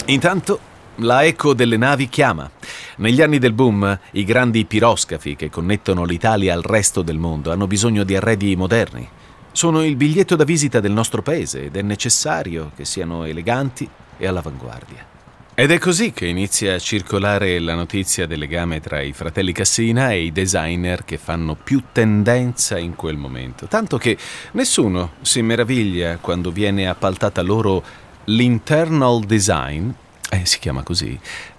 Intanto 0.06 0.58
la 0.96 1.22
eco 1.22 1.52
delle 1.52 1.76
navi 1.76 2.08
chiama. 2.08 2.50
Negli 2.96 3.22
anni 3.22 3.38
del 3.38 3.52
boom, 3.52 3.98
i 4.12 4.24
grandi 4.24 4.64
piroscafi 4.66 5.34
che 5.34 5.50
connettono 5.50 6.04
l'Italia 6.04 6.54
al 6.54 6.62
resto 6.62 7.02
del 7.02 7.18
mondo 7.18 7.50
hanno 7.50 7.66
bisogno 7.66 8.04
di 8.04 8.14
arredi 8.14 8.54
moderni. 8.54 9.08
Sono 9.50 9.82
il 9.82 9.96
biglietto 9.96 10.36
da 10.36 10.44
visita 10.44 10.78
del 10.78 10.92
nostro 10.92 11.20
paese 11.20 11.64
ed 11.64 11.76
è 11.76 11.82
necessario 11.82 12.70
che 12.76 12.84
siano 12.84 13.24
eleganti 13.24 13.88
e 14.16 14.26
all'avanguardia. 14.28 15.12
Ed 15.56 15.72
è 15.72 15.78
così 15.78 16.12
che 16.12 16.26
inizia 16.26 16.74
a 16.74 16.78
circolare 16.78 17.58
la 17.58 17.74
notizia 17.74 18.26
del 18.26 18.38
legame 18.38 18.80
tra 18.80 19.00
i 19.00 19.12
fratelli 19.12 19.52
Cassina 19.52 20.10
e 20.10 20.24
i 20.24 20.32
designer 20.32 21.04
che 21.04 21.18
fanno 21.18 21.56
più 21.56 21.82
tendenza 21.90 22.78
in 22.78 22.94
quel 22.94 23.16
momento. 23.16 23.66
Tanto 23.66 23.98
che 23.98 24.16
nessuno 24.52 25.14
si 25.22 25.42
meraviglia 25.42 26.18
quando 26.18 26.52
viene 26.52 26.88
appaltata 26.88 27.42
loro 27.42 27.82
l'internal 28.24 29.24
design, 29.24 29.90
eh, 30.30 30.44
si 30.44 30.60
chiama 30.60 30.82
così, 30.84 31.18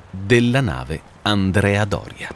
della 0.10 0.62
nave 0.62 1.14
Andrea 1.28 1.86
Doria. 1.86 2.30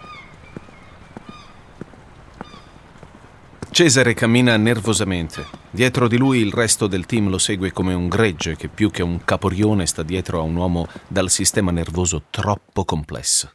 Cesare 3.70 4.16
cammina 4.16 4.58
nervosamente. 4.58 5.46
Dietro 5.70 6.08
di 6.08 6.18
lui 6.18 6.40
il 6.40 6.52
resto 6.52 6.88
del 6.88 7.06
team 7.06 7.30
lo 7.30 7.38
segue 7.38 7.72
come 7.72 7.94
un 7.94 8.08
gregge 8.08 8.56
che 8.56 8.68
più 8.68 8.90
che 8.90 9.04
un 9.04 9.24
caporione 9.24 9.86
sta 9.86 10.02
dietro 10.02 10.40
a 10.40 10.42
un 10.42 10.56
uomo 10.56 10.88
dal 11.08 11.30
sistema 11.30 11.70
nervoso 11.70 12.24
troppo 12.32 12.84
complesso. 12.84 13.52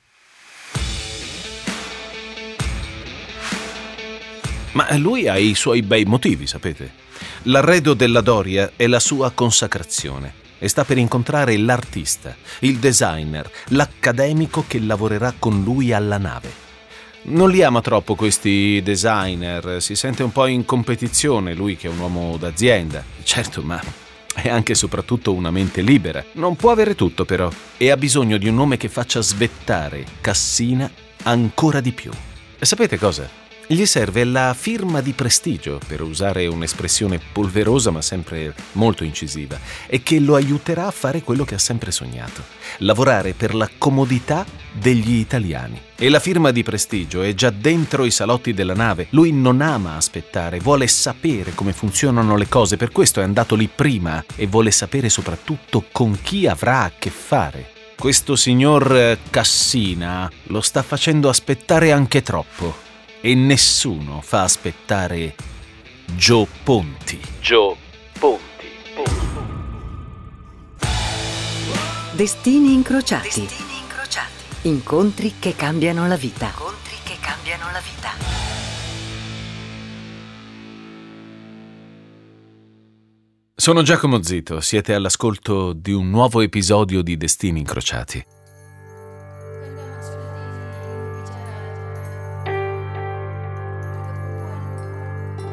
Ma 4.74 4.96
lui 4.96 5.26
ha 5.26 5.36
i 5.36 5.56
suoi 5.56 5.82
bei 5.82 6.04
motivi, 6.04 6.46
sapete. 6.46 6.92
L'arredo 7.44 7.94
della 7.94 8.20
Doria 8.20 8.74
è 8.76 8.86
la 8.86 9.00
sua 9.00 9.32
consacrazione 9.32 10.42
e 10.58 10.68
sta 10.68 10.84
per 10.84 10.98
incontrare 10.98 11.56
l'artista, 11.56 12.34
il 12.60 12.78
designer, 12.78 13.50
l'accademico 13.68 14.64
che 14.66 14.80
lavorerà 14.80 15.34
con 15.38 15.62
lui 15.62 15.92
alla 15.92 16.18
nave. 16.18 16.62
Non 17.26 17.50
li 17.50 17.62
ama 17.62 17.80
troppo 17.80 18.14
questi 18.14 18.82
designer, 18.82 19.80
si 19.80 19.94
sente 19.94 20.22
un 20.22 20.30
po' 20.30 20.46
in 20.46 20.64
competizione, 20.64 21.54
lui 21.54 21.76
che 21.76 21.88
è 21.88 21.90
un 21.90 21.98
uomo 21.98 22.36
d'azienda. 22.36 23.02
Certo, 23.22 23.62
ma 23.62 23.80
è 24.34 24.48
anche 24.48 24.72
e 24.72 24.74
soprattutto 24.74 25.32
una 25.32 25.50
mente 25.50 25.80
libera. 25.80 26.22
Non 26.32 26.56
può 26.56 26.70
avere 26.70 26.94
tutto 26.94 27.24
però 27.24 27.50
e 27.78 27.90
ha 27.90 27.96
bisogno 27.96 28.36
di 28.36 28.48
un 28.48 28.56
nome 28.56 28.76
che 28.76 28.88
faccia 28.88 29.22
svettare 29.22 30.04
Cassina 30.20 30.90
ancora 31.22 31.80
di 31.80 31.92
più. 31.92 32.10
E 32.58 32.66
sapete 32.66 32.98
cosa? 32.98 33.43
Gli 33.66 33.86
serve 33.86 34.24
la 34.24 34.52
firma 34.52 35.00
di 35.00 35.12
prestigio, 35.12 35.80
per 35.86 36.02
usare 36.02 36.46
un'espressione 36.46 37.18
polverosa 37.32 37.90
ma 37.90 38.02
sempre 38.02 38.54
molto 38.72 39.04
incisiva, 39.04 39.58
e 39.86 40.02
che 40.02 40.20
lo 40.20 40.34
aiuterà 40.34 40.86
a 40.86 40.90
fare 40.90 41.22
quello 41.22 41.44
che 41.44 41.54
ha 41.54 41.58
sempre 41.58 41.90
sognato, 41.90 42.42
lavorare 42.78 43.32
per 43.32 43.54
la 43.54 43.70
comodità 43.78 44.44
degli 44.70 45.14
italiani. 45.14 45.80
E 45.96 46.10
la 46.10 46.20
firma 46.20 46.50
di 46.50 46.62
prestigio 46.62 47.22
è 47.22 47.32
già 47.32 47.48
dentro 47.48 48.04
i 48.04 48.10
salotti 48.10 48.52
della 48.52 48.74
nave. 48.74 49.06
Lui 49.10 49.32
non 49.32 49.62
ama 49.62 49.96
aspettare, 49.96 50.58
vuole 50.58 50.86
sapere 50.86 51.54
come 51.54 51.72
funzionano 51.72 52.36
le 52.36 52.48
cose, 52.48 52.76
per 52.76 52.92
questo 52.92 53.20
è 53.20 53.22
andato 53.22 53.54
lì 53.54 53.70
prima 53.74 54.22
e 54.36 54.46
vuole 54.46 54.72
sapere 54.72 55.08
soprattutto 55.08 55.86
con 55.90 56.18
chi 56.20 56.46
avrà 56.46 56.82
a 56.82 56.92
che 56.98 57.08
fare. 57.08 57.70
Questo 57.96 58.36
signor 58.36 59.16
Cassina 59.30 60.30
lo 60.48 60.60
sta 60.60 60.82
facendo 60.82 61.30
aspettare 61.30 61.92
anche 61.92 62.22
troppo 62.22 62.83
e 63.26 63.34
nessuno 63.34 64.20
fa 64.20 64.42
aspettare 64.42 65.34
Joe 66.14 66.46
Ponti. 66.62 67.18
Joe 67.40 67.74
Ponti. 68.18 68.42
Destini 72.12 72.74
incrociati. 72.74 73.40
Destini 73.40 73.78
incrociati. 73.80 74.68
Incontri 74.68 75.36
che 75.38 75.56
cambiano 75.56 76.06
la 76.06 76.16
vita. 76.16 76.48
Incontri 76.48 76.96
che 77.02 77.16
cambiano 77.18 77.64
la 77.72 77.80
vita. 77.80 78.10
Sono 83.54 83.80
Giacomo 83.80 84.22
Zito, 84.22 84.60
siete 84.60 84.92
all'ascolto 84.92 85.72
di 85.72 85.92
un 85.92 86.10
nuovo 86.10 86.42
episodio 86.42 87.00
di 87.00 87.16
Destini 87.16 87.60
incrociati. 87.60 88.22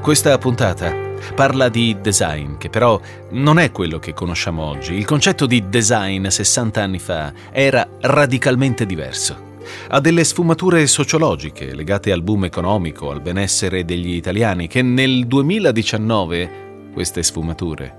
Questa 0.01 0.35
puntata 0.39 0.91
parla 1.35 1.69
di 1.69 1.95
design, 2.01 2.57
che 2.57 2.69
però 2.69 2.99
non 3.33 3.59
è 3.59 3.71
quello 3.71 3.99
che 3.99 4.15
conosciamo 4.15 4.63
oggi. 4.63 4.95
Il 4.95 5.05
concetto 5.05 5.45
di 5.45 5.69
design 5.69 6.25
60 6.25 6.81
anni 6.81 6.97
fa 6.97 7.31
era 7.51 7.87
radicalmente 7.99 8.87
diverso. 8.87 9.59
Ha 9.89 9.99
delle 9.99 10.23
sfumature 10.23 10.87
sociologiche 10.87 11.75
legate 11.75 12.11
al 12.11 12.23
boom 12.23 12.45
economico, 12.45 13.11
al 13.11 13.21
benessere 13.21 13.85
degli 13.85 14.15
italiani, 14.15 14.65
che 14.65 14.81
nel 14.81 15.27
2019 15.27 16.89
queste 16.93 17.21
sfumature 17.21 17.95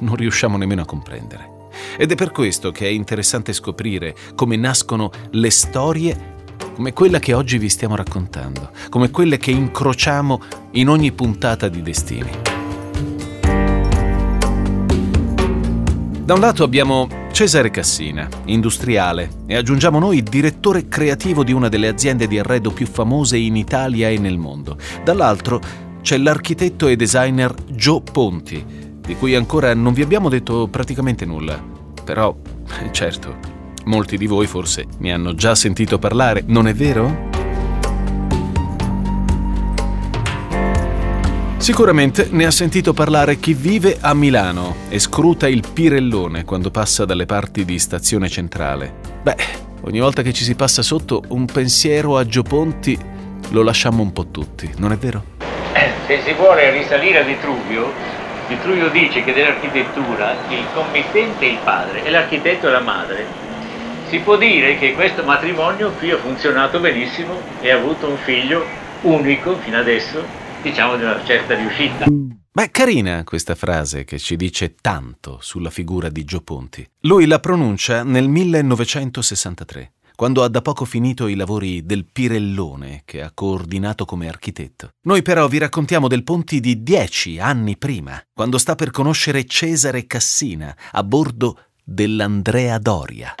non 0.00 0.16
riusciamo 0.16 0.58
nemmeno 0.58 0.82
a 0.82 0.86
comprendere. 0.86 1.68
Ed 1.96 2.12
è 2.12 2.16
per 2.16 2.32
questo 2.32 2.70
che 2.70 2.86
è 2.86 2.90
interessante 2.90 3.54
scoprire 3.54 4.14
come 4.34 4.56
nascono 4.56 5.10
le 5.30 5.50
storie 5.50 6.38
come 6.74 6.92
quella 6.92 7.18
che 7.18 7.34
oggi 7.34 7.58
vi 7.58 7.68
stiamo 7.68 7.96
raccontando, 7.96 8.70
come 8.88 9.10
quelle 9.10 9.36
che 9.36 9.50
incrociamo 9.50 10.40
in 10.72 10.88
ogni 10.88 11.12
puntata 11.12 11.68
di 11.68 11.82
Destini. 11.82 12.30
Da 16.24 16.34
un 16.34 16.40
lato 16.40 16.62
abbiamo 16.62 17.08
Cesare 17.32 17.70
Cassina, 17.70 18.28
industriale, 18.44 19.30
e 19.46 19.56
aggiungiamo 19.56 19.98
noi 19.98 20.22
direttore 20.22 20.88
creativo 20.88 21.42
di 21.42 21.52
una 21.52 21.68
delle 21.68 21.88
aziende 21.88 22.26
di 22.26 22.38
arredo 22.38 22.70
più 22.70 22.86
famose 22.86 23.36
in 23.36 23.56
Italia 23.56 24.08
e 24.08 24.18
nel 24.18 24.38
mondo. 24.38 24.76
Dall'altro 25.02 25.60
c'è 26.02 26.18
l'architetto 26.18 26.86
e 26.86 26.96
designer 26.96 27.54
Joe 27.68 28.02
Ponti, 28.02 28.64
di 29.00 29.16
cui 29.16 29.34
ancora 29.34 29.74
non 29.74 29.92
vi 29.92 30.02
abbiamo 30.02 30.28
detto 30.28 30.68
praticamente 30.68 31.24
nulla. 31.24 31.60
Però, 32.04 32.36
certo, 32.90 33.59
molti 33.84 34.16
di 34.16 34.26
voi 34.26 34.46
forse 34.46 34.86
mi 34.98 35.12
hanno 35.12 35.34
già 35.34 35.54
sentito 35.54 35.98
parlare, 35.98 36.42
non 36.46 36.68
è 36.68 36.74
vero? 36.74 37.28
Sicuramente 41.56 42.28
ne 42.30 42.46
ha 42.46 42.50
sentito 42.50 42.94
parlare 42.94 43.36
chi 43.36 43.52
vive 43.52 43.98
a 44.00 44.14
Milano 44.14 44.76
e 44.88 44.98
scruta 44.98 45.46
il 45.46 45.62
Pirellone 45.72 46.44
quando 46.44 46.70
passa 46.70 47.04
dalle 47.04 47.26
parti 47.26 47.66
di 47.66 47.78
Stazione 47.78 48.30
Centrale. 48.30 48.92
Beh, 49.22 49.36
ogni 49.82 50.00
volta 50.00 50.22
che 50.22 50.32
ci 50.32 50.42
si 50.42 50.54
passa 50.54 50.80
sotto, 50.80 51.22
un 51.28 51.44
pensiero 51.44 52.16
a 52.16 52.24
Gio 52.24 52.42
Ponti 52.42 52.98
lo 53.50 53.62
lasciamo 53.62 54.02
un 54.02 54.12
po' 54.12 54.28
tutti, 54.28 54.70
non 54.78 54.92
è 54.92 54.96
vero? 54.96 55.22
Eh, 55.74 55.90
se 56.06 56.22
si 56.24 56.32
vuole 56.32 56.70
risalire 56.70 57.18
a 57.18 57.24
Vitruvio, 57.24 57.92
Vitruvio 58.48 58.88
dice 58.88 59.22
che 59.22 59.32
dell'architettura 59.32 60.32
il 60.48 60.64
committente 60.72 61.44
è 61.44 61.50
il 61.50 61.58
padre 61.62 62.04
e 62.04 62.10
l'architetto 62.10 62.68
è 62.68 62.70
la 62.70 62.80
madre. 62.80 63.49
Si 64.10 64.18
può 64.18 64.36
dire 64.36 64.76
che 64.76 64.94
questo 64.94 65.22
matrimonio 65.22 65.92
qui 65.92 66.10
ha 66.10 66.18
funzionato 66.18 66.80
benissimo 66.80 67.40
e 67.60 67.70
ha 67.70 67.76
avuto 67.76 68.08
un 68.08 68.16
figlio 68.16 68.64
unico 69.02 69.56
fino 69.58 69.78
adesso 69.78 70.20
diciamo 70.60 70.96
di 70.96 71.04
una 71.04 71.24
certa 71.24 71.54
riuscita. 71.54 72.06
Beh, 72.52 72.70
carina 72.72 73.22
questa 73.22 73.54
frase 73.54 74.02
che 74.02 74.18
ci 74.18 74.34
dice 74.34 74.74
tanto 74.80 75.38
sulla 75.40 75.70
figura 75.70 76.08
di 76.08 76.24
Gio 76.24 76.40
Ponti. 76.40 76.84
Lui 77.02 77.26
la 77.26 77.38
pronuncia 77.38 78.02
nel 78.02 78.28
1963, 78.28 79.92
quando 80.16 80.42
ha 80.42 80.48
da 80.48 80.60
poco 80.60 80.84
finito 80.84 81.28
i 81.28 81.36
lavori 81.36 81.86
del 81.86 82.04
Pirellone 82.04 83.02
che 83.04 83.22
ha 83.22 83.30
coordinato 83.32 84.06
come 84.06 84.26
architetto. 84.26 84.88
Noi 85.02 85.22
però 85.22 85.46
vi 85.46 85.58
raccontiamo 85.58 86.08
del 86.08 86.24
Ponti 86.24 86.58
di 86.58 86.82
dieci 86.82 87.38
anni 87.38 87.76
prima, 87.76 88.20
quando 88.34 88.58
sta 88.58 88.74
per 88.74 88.90
conoscere 88.90 89.44
Cesare 89.44 90.04
Cassina 90.06 90.76
a 90.90 91.04
bordo 91.04 91.66
dell'Andrea 91.84 92.76
Doria. 92.78 93.36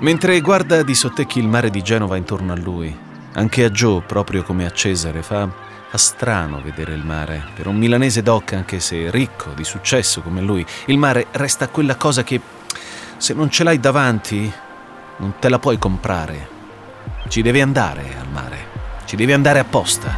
Mentre 0.00 0.40
guarda 0.40 0.82
di 0.82 0.94
sottecchi 0.94 1.38
il 1.40 1.46
mare 1.46 1.68
di 1.68 1.82
Genova 1.82 2.16
intorno 2.16 2.54
a 2.54 2.56
lui, 2.56 2.96
anche 3.34 3.64
a 3.64 3.68
Joe, 3.68 4.00
proprio 4.00 4.42
come 4.42 4.64
a 4.64 4.70
Cesare, 4.70 5.22
fa, 5.22 5.46
fa 5.90 5.98
strano 5.98 6.62
vedere 6.62 6.94
il 6.94 7.04
mare. 7.04 7.44
Per 7.54 7.66
un 7.66 7.76
milanese 7.76 8.22
doc, 8.22 8.54
anche 8.54 8.80
se 8.80 9.10
ricco, 9.10 9.50
di 9.54 9.62
successo 9.62 10.22
come 10.22 10.40
lui, 10.40 10.64
il 10.86 10.96
mare 10.96 11.26
resta 11.32 11.68
quella 11.68 11.96
cosa 11.96 12.24
che, 12.24 12.40
se 13.18 13.34
non 13.34 13.50
ce 13.50 13.62
l'hai 13.62 13.78
davanti, 13.78 14.50
non 15.18 15.34
te 15.38 15.50
la 15.50 15.58
puoi 15.58 15.76
comprare. 15.76 16.48
Ci 17.28 17.42
devi 17.42 17.60
andare 17.60 18.16
al 18.18 18.28
mare, 18.32 18.56
ci 19.04 19.16
devi 19.16 19.34
andare 19.34 19.58
apposta. 19.58 20.16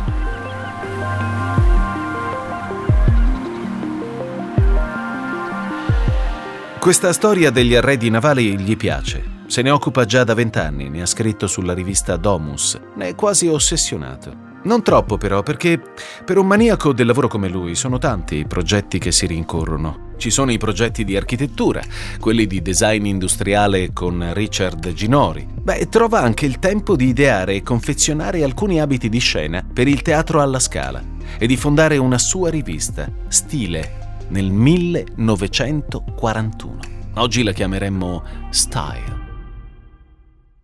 Questa 6.79 7.13
storia 7.13 7.51
degli 7.51 7.75
arredi 7.75 8.11
navali 8.11 8.57
gli 8.61 8.77
piace 8.77 9.32
se 9.53 9.61
ne 9.61 9.69
occupa 9.69 10.07
già 10.07 10.25
da 10.25 10.33
vent'anni, 10.33 10.89
ne 10.89 11.03
ha 11.03 11.07
scritto 11.07 11.47
sulla 11.47 11.75
rivista 11.75 12.17
Domus, 12.17 12.81
ne 12.97 13.09
è 13.09 13.15
quasi 13.15 13.49
ossessionato. 13.49 14.35
Non 14.63 14.83
troppo 14.83 15.19
però, 15.19 15.43
perché 15.43 15.79
per 16.25 16.39
un 16.39 16.47
maniaco 16.47 16.95
del 16.95 17.05
lavoro 17.05 17.29
come 17.29 17.51
lui 17.51 17.75
sono 17.75 17.99
tanti 17.99 18.37
i 18.37 18.47
progetti 18.47 18.99
che 18.99 19.13
si 19.13 19.27
rincorrono. 19.27 20.13
Ci 20.17 20.31
sono 20.31 20.53
i 20.53 20.57
progetti 20.57 21.05
di 21.05 21.19
architettura, 21.19 21.83
quelli 22.19 22.47
di 22.47 22.63
design 22.63 23.05
industriale 23.05 23.93
con 23.93 24.31
Richard 24.33 24.91
Ginori. 24.95 25.47
Beh, 25.61 25.87
trova 25.91 26.21
anche 26.21 26.47
il 26.47 26.59
tempo 26.59 26.97
di 26.97 27.09
ideare 27.09 27.57
e 27.57 27.63
confezionare 27.63 28.43
alcuni 28.43 28.81
abiti 28.81 29.11
di 29.11 29.19
scena 29.19 29.63
per 29.71 29.87
il 29.87 30.01
teatro 30.01 30.41
alla 30.41 30.61
Scala 30.61 31.05
e 31.37 31.47
di 31.47 31.59
fondare 31.59 31.99
una 31.99 32.17
sua 32.17 32.49
rivista, 32.49 33.07
Stile, 33.29 34.17
nel 34.29 34.51
1941. 34.51 36.79
Oggi 37.17 37.43
la 37.43 37.53
chiameremmo 37.53 38.23
Style. 38.49 39.22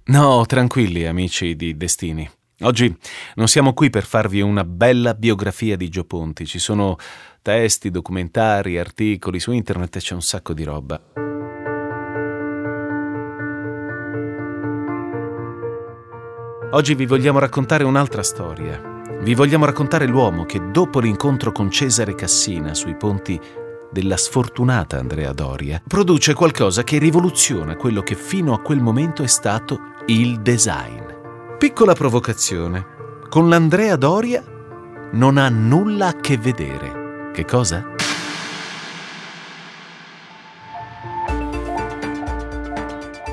No, 0.08 0.46
tranquilli 0.46 1.04
amici 1.04 1.54
di 1.54 1.76
Destini. 1.76 2.28
Oggi 2.60 2.96
non 3.34 3.46
siamo 3.46 3.74
qui 3.74 3.90
per 3.90 4.04
farvi 4.04 4.40
una 4.40 4.64
bella 4.64 5.12
biografia 5.12 5.76
di 5.76 5.90
Gio 5.90 6.04
Ponti. 6.04 6.46
Ci 6.46 6.58
sono 6.58 6.96
testi, 7.42 7.90
documentari, 7.90 8.78
articoli 8.78 9.38
su 9.38 9.52
internet 9.52 9.98
c'è 9.98 10.14
un 10.14 10.22
sacco 10.22 10.54
di 10.54 10.64
roba. 10.64 10.98
Oggi 16.70 16.94
vi 16.94 17.04
vogliamo 17.04 17.38
raccontare 17.38 17.84
un'altra 17.84 18.22
storia. 18.22 18.80
Vi 19.20 19.34
vogliamo 19.34 19.66
raccontare 19.66 20.06
l'uomo 20.06 20.46
che 20.46 20.70
dopo 20.70 21.00
l'incontro 21.00 21.52
con 21.52 21.70
Cesare 21.70 22.14
Cassina 22.14 22.72
sui 22.72 22.96
ponti 22.96 23.38
della 23.90 24.16
sfortunata 24.16 24.98
Andrea 24.98 25.32
Doria, 25.32 25.82
produce 25.86 26.34
qualcosa 26.34 26.84
che 26.84 26.98
rivoluziona 26.98 27.76
quello 27.76 28.02
che 28.02 28.14
fino 28.14 28.52
a 28.54 28.60
quel 28.60 28.80
momento 28.80 29.22
è 29.22 29.26
stato 29.26 29.80
il 30.06 30.40
design. 30.40 31.04
Piccola 31.58 31.94
provocazione. 31.94 32.96
Con 33.28 33.48
l'Andrea 33.48 33.96
Doria 33.96 34.42
non 35.12 35.36
ha 35.36 35.48
nulla 35.48 36.08
a 36.08 36.16
che 36.16 36.38
vedere. 36.38 37.30
Che 37.32 37.44
cosa? 37.44 37.97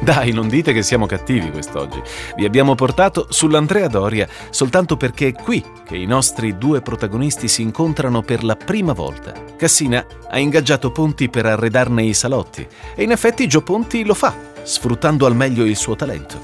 Dai, 0.06 0.32
non 0.34 0.48
dite 0.48 0.72
che 0.72 0.84
siamo 0.84 1.08
cattivi 1.08 1.50
quest'oggi. 1.50 2.00
Vi 2.36 2.46
abbiamo 2.46 2.76
portato 2.76 3.26
sull'Andrea 3.28 3.88
Doria 3.88 4.28
soltanto 4.52 4.98
perché 4.98 5.30
è 5.30 5.34
qui 5.34 5.66
che 5.84 5.98
i 5.98 6.06
nostri 6.06 6.60
due 6.60 6.82
protagonisti 6.82 7.48
si 7.48 7.64
incontrano 7.64 8.22
per 8.22 8.44
la 8.44 8.56
prima 8.56 8.94
volta. 8.94 9.34
Cassina 9.58 10.06
ha 10.30 10.38
ingaggiato 10.38 10.92
Ponti 10.92 11.28
per 11.28 11.48
arredarne 11.48 12.04
i 12.04 12.14
salotti 12.14 12.68
e 12.94 13.02
in 13.02 13.10
effetti 13.10 13.48
Gio 13.48 13.64
Ponti 13.64 14.06
lo 14.06 14.14
fa, 14.14 14.32
sfruttando 14.62 15.26
al 15.26 15.36
meglio 15.36 15.66
il 15.66 15.76
suo 15.76 15.96
talento. 15.96 16.40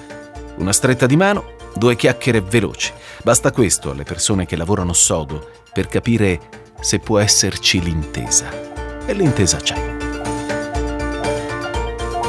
Una 0.55 0.73
stretta 0.73 1.05
di 1.05 1.15
mano, 1.15 1.51
due 1.75 1.95
chiacchiere 1.95 2.41
veloci. 2.41 2.91
Basta 3.21 3.51
questo 3.51 3.91
alle 3.91 4.03
persone 4.03 4.47
che 4.47 4.55
lavorano 4.55 4.93
sodo 4.93 5.47
per 5.71 5.85
capire 5.85 6.39
se 6.79 6.97
può 6.97 7.19
esserci 7.19 7.79
l'intesa. 7.79 8.49
E 9.05 9.13
l'intesa 9.13 9.57
c'è. 9.57 10.00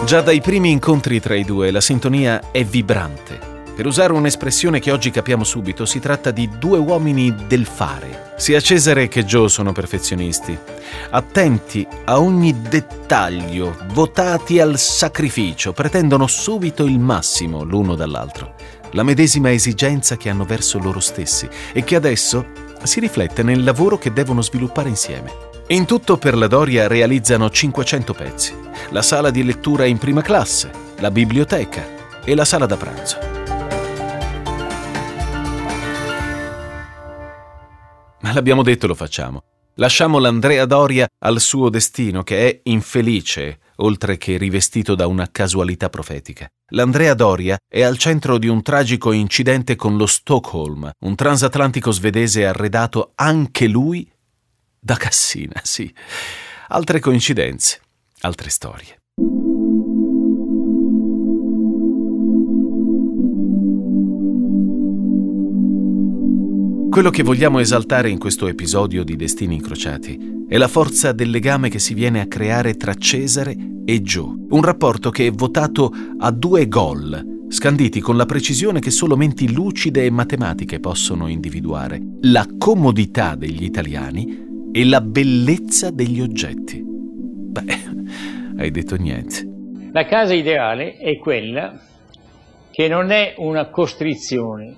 Già 0.04 0.20
dai 0.20 0.40
primi 0.40 0.70
incontri 0.70 1.20
tra 1.20 1.36
i 1.36 1.44
due 1.44 1.70
la 1.70 1.80
sintonia 1.80 2.50
è 2.50 2.64
vibrante. 2.64 3.38
Per 3.74 3.86
usare 3.86 4.12
un'espressione 4.12 4.80
che 4.80 4.90
oggi 4.90 5.10
capiamo 5.10 5.44
subito, 5.44 5.86
si 5.86 6.00
tratta 6.00 6.32
di 6.32 6.50
due 6.58 6.76
uomini 6.76 7.34
del 7.46 7.64
fare. 7.64 8.34
Sia 8.36 8.60
Cesare 8.60 9.08
che 9.08 9.24
Joe 9.24 9.48
sono 9.48 9.72
perfezionisti, 9.72 10.58
attenti 11.10 11.86
a 12.04 12.20
ogni 12.20 12.62
dettaglio, 12.68 13.76
votati 13.92 14.58
al 14.60 14.76
sacrificio, 14.76 15.72
pretendono 15.72 16.26
subito 16.26 16.84
il 16.84 16.98
massimo 16.98 17.62
l'uno 17.62 17.94
dall'altro, 17.94 18.54
la 18.90 19.04
medesima 19.04 19.52
esigenza 19.52 20.16
che 20.16 20.28
hanno 20.28 20.44
verso 20.44 20.78
loro 20.78 21.00
stessi 21.00 21.48
e 21.72 21.84
che 21.84 21.94
adesso 21.94 22.44
si 22.82 22.98
riflette 22.98 23.42
nel 23.44 23.62
lavoro 23.62 23.96
che 23.96 24.12
devono 24.12 24.42
sviluppare 24.42 24.88
insieme. 24.88 25.30
In 25.68 25.86
tutto 25.86 26.18
per 26.18 26.36
la 26.36 26.48
Doria 26.48 26.88
realizzano 26.88 27.48
500 27.48 28.12
pezzi, 28.12 28.61
la 28.90 29.02
sala 29.02 29.30
di 29.30 29.42
lettura 29.42 29.84
in 29.84 29.98
prima 29.98 30.22
classe, 30.22 30.70
la 30.98 31.10
biblioteca 31.10 32.22
e 32.24 32.34
la 32.34 32.44
sala 32.44 32.66
da 32.66 32.76
pranzo. 32.76 33.18
Ma 38.20 38.32
l'abbiamo 38.32 38.62
detto 38.62 38.86
lo 38.86 38.94
facciamo. 38.94 39.42
Lasciamo 39.76 40.18
l'Andrea 40.18 40.66
Doria 40.66 41.08
al 41.20 41.40
suo 41.40 41.70
destino, 41.70 42.22
che 42.22 42.48
è 42.48 42.60
infelice, 42.64 43.58
oltre 43.76 44.18
che 44.18 44.36
rivestito 44.36 44.94
da 44.94 45.06
una 45.06 45.30
casualità 45.32 45.88
profetica. 45.88 46.46
L'Andrea 46.72 47.14
Doria 47.14 47.56
è 47.66 47.82
al 47.82 47.96
centro 47.96 48.36
di 48.36 48.48
un 48.48 48.62
tragico 48.62 49.12
incidente 49.12 49.74
con 49.74 49.96
lo 49.96 50.06
Stockholm, 50.06 50.90
un 51.00 51.14
transatlantico 51.14 51.90
svedese 51.90 52.44
arredato 52.44 53.12
anche 53.14 53.66
lui 53.66 54.08
da 54.78 54.96
Cassina, 54.96 55.60
sì. 55.62 55.92
Altre 56.68 57.00
coincidenze, 57.00 57.80
altre 58.22 58.50
storie. 58.50 58.96
Quello 66.90 67.10
che 67.10 67.22
vogliamo 67.22 67.58
esaltare 67.58 68.10
in 68.10 68.18
questo 68.18 68.46
episodio 68.46 69.02
di 69.02 69.16
Destini 69.16 69.54
Incrociati 69.54 70.44
è 70.46 70.58
la 70.58 70.68
forza 70.68 71.12
del 71.12 71.30
legame 71.30 71.70
che 71.70 71.78
si 71.78 71.94
viene 71.94 72.20
a 72.20 72.26
creare 72.26 72.76
tra 72.76 72.94
Cesare 72.94 73.56
e 73.84 74.02
Joe, 74.02 74.34
un 74.50 74.62
rapporto 74.62 75.10
che 75.10 75.26
è 75.26 75.32
votato 75.32 75.90
a 76.18 76.30
due 76.30 76.68
gol, 76.68 77.46
scanditi 77.48 78.00
con 78.00 78.16
la 78.16 78.26
precisione 78.26 78.78
che 78.78 78.90
solo 78.90 79.16
menti 79.16 79.52
lucide 79.52 80.04
e 80.04 80.10
matematiche 80.10 80.80
possono 80.80 81.28
individuare, 81.28 82.00
la 82.20 82.46
comodità 82.58 83.34
degli 83.34 83.64
italiani 83.64 84.70
e 84.70 84.84
la 84.84 85.00
bellezza 85.00 85.90
degli 85.90 86.20
oggetti. 86.20 86.91
Beh, 87.52 87.64
hai 88.56 88.70
detto 88.70 88.96
niente. 88.96 89.46
La 89.92 90.06
casa 90.06 90.32
ideale 90.32 90.96
è 90.96 91.18
quella 91.18 91.78
che 92.70 92.88
non 92.88 93.10
è 93.10 93.34
una 93.36 93.68
costrizione, 93.68 94.74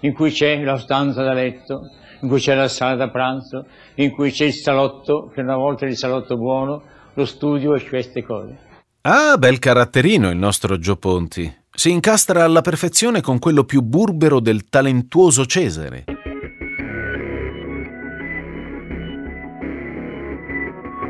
in 0.00 0.12
cui 0.12 0.30
c'è 0.30 0.62
la 0.62 0.76
stanza 0.76 1.22
da 1.22 1.32
letto, 1.32 1.90
in 2.20 2.28
cui 2.28 2.38
c'è 2.38 2.54
la 2.54 2.68
sala 2.68 2.96
da 2.96 3.08
pranzo, 3.08 3.64
in 3.94 4.10
cui 4.10 4.30
c'è 4.30 4.44
il 4.44 4.52
salotto, 4.52 5.30
che 5.32 5.40
una 5.40 5.56
volta 5.56 5.86
è 5.86 5.88
il 5.88 5.96
salotto 5.96 6.36
buono, 6.36 6.82
lo 7.14 7.24
studio 7.24 7.74
e 7.74 7.82
queste 7.88 8.22
cose. 8.22 8.58
Ah, 9.00 9.38
bel 9.38 9.58
caratterino 9.58 10.28
il 10.28 10.36
nostro 10.36 10.78
Gio 10.78 10.96
Ponti. 10.96 11.50
Si 11.74 11.90
incastra 11.90 12.44
alla 12.44 12.60
perfezione 12.60 13.22
con 13.22 13.38
quello 13.38 13.64
più 13.64 13.80
burbero 13.80 14.38
del 14.38 14.68
talentuoso 14.68 15.46
Cesare. 15.46 16.04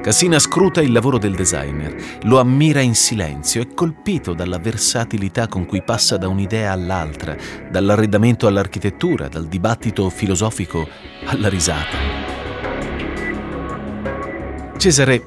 Cassina 0.02 0.40
scruta 0.40 0.82
il 0.82 0.90
lavoro 0.90 1.16
del 1.16 1.36
designer, 1.36 1.94
lo 2.24 2.40
ammira 2.40 2.80
in 2.80 2.96
silenzio, 2.96 3.62
è 3.62 3.68
colpito 3.72 4.34
dalla 4.34 4.58
versatilità 4.58 5.46
con 5.46 5.64
cui 5.64 5.80
passa 5.80 6.16
da 6.16 6.26
un'idea 6.26 6.72
all'altra, 6.72 7.36
dall'arredamento 7.70 8.48
all'architettura, 8.48 9.28
dal 9.28 9.46
dibattito 9.46 10.10
filosofico 10.10 10.88
alla 11.26 11.48
risata. 11.48 11.96
Cesare. 14.76 15.22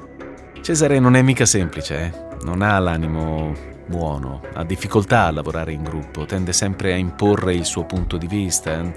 Cesare 0.60 0.98
non 0.98 1.16
è 1.16 1.22
mica 1.22 1.46
semplice, 1.46 1.98
eh? 1.98 2.12
Non 2.42 2.60
ha 2.60 2.78
l'animo 2.78 3.54
buono, 3.86 4.42
ha 4.52 4.62
difficoltà 4.62 5.24
a 5.24 5.30
lavorare 5.30 5.72
in 5.72 5.84
gruppo, 5.84 6.26
tende 6.26 6.52
sempre 6.52 6.92
a 6.92 6.96
imporre 6.96 7.54
il 7.54 7.64
suo 7.64 7.84
punto 7.84 8.18
di 8.18 8.26
vista. 8.26 8.92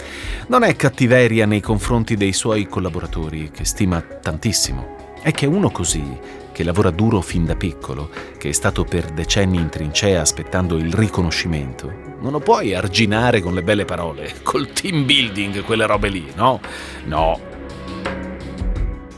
Non 0.48 0.64
è 0.64 0.76
cattiveria 0.76 1.46
nei 1.46 1.62
confronti 1.62 2.18
dei 2.18 2.34
suoi 2.34 2.68
collaboratori, 2.68 3.50
che 3.50 3.64
stima 3.64 4.02
tantissimo. 4.02 4.99
È 5.22 5.32
che 5.32 5.46
uno 5.46 5.70
così, 5.70 6.18
che 6.54 6.64
lavora 6.64 6.92
duro 6.92 7.20
fin 7.20 7.46
da 7.46 7.56
piccolo, 7.56 8.10
che 8.38 8.50
è 8.50 8.52
stato 8.54 8.86
per 8.86 9.06
decenni 9.12 9.58
in 9.58 9.70
trincea 9.70 10.22
aspettando 10.22 10.78
il 10.78 10.94
riconoscimento, 10.94 11.92
non 12.22 12.32
lo 12.32 12.40
puoi 12.40 12.74
arginare 12.74 13.42
con 13.42 13.54
le 13.54 13.62
belle 13.62 13.84
parole, 13.84 14.36
col 14.44 14.72
team 14.72 15.06
building, 15.06 15.64
quelle 15.64 15.86
robe 15.86 16.08
lì, 16.08 16.26
no? 16.36 16.62
No. 17.06 17.40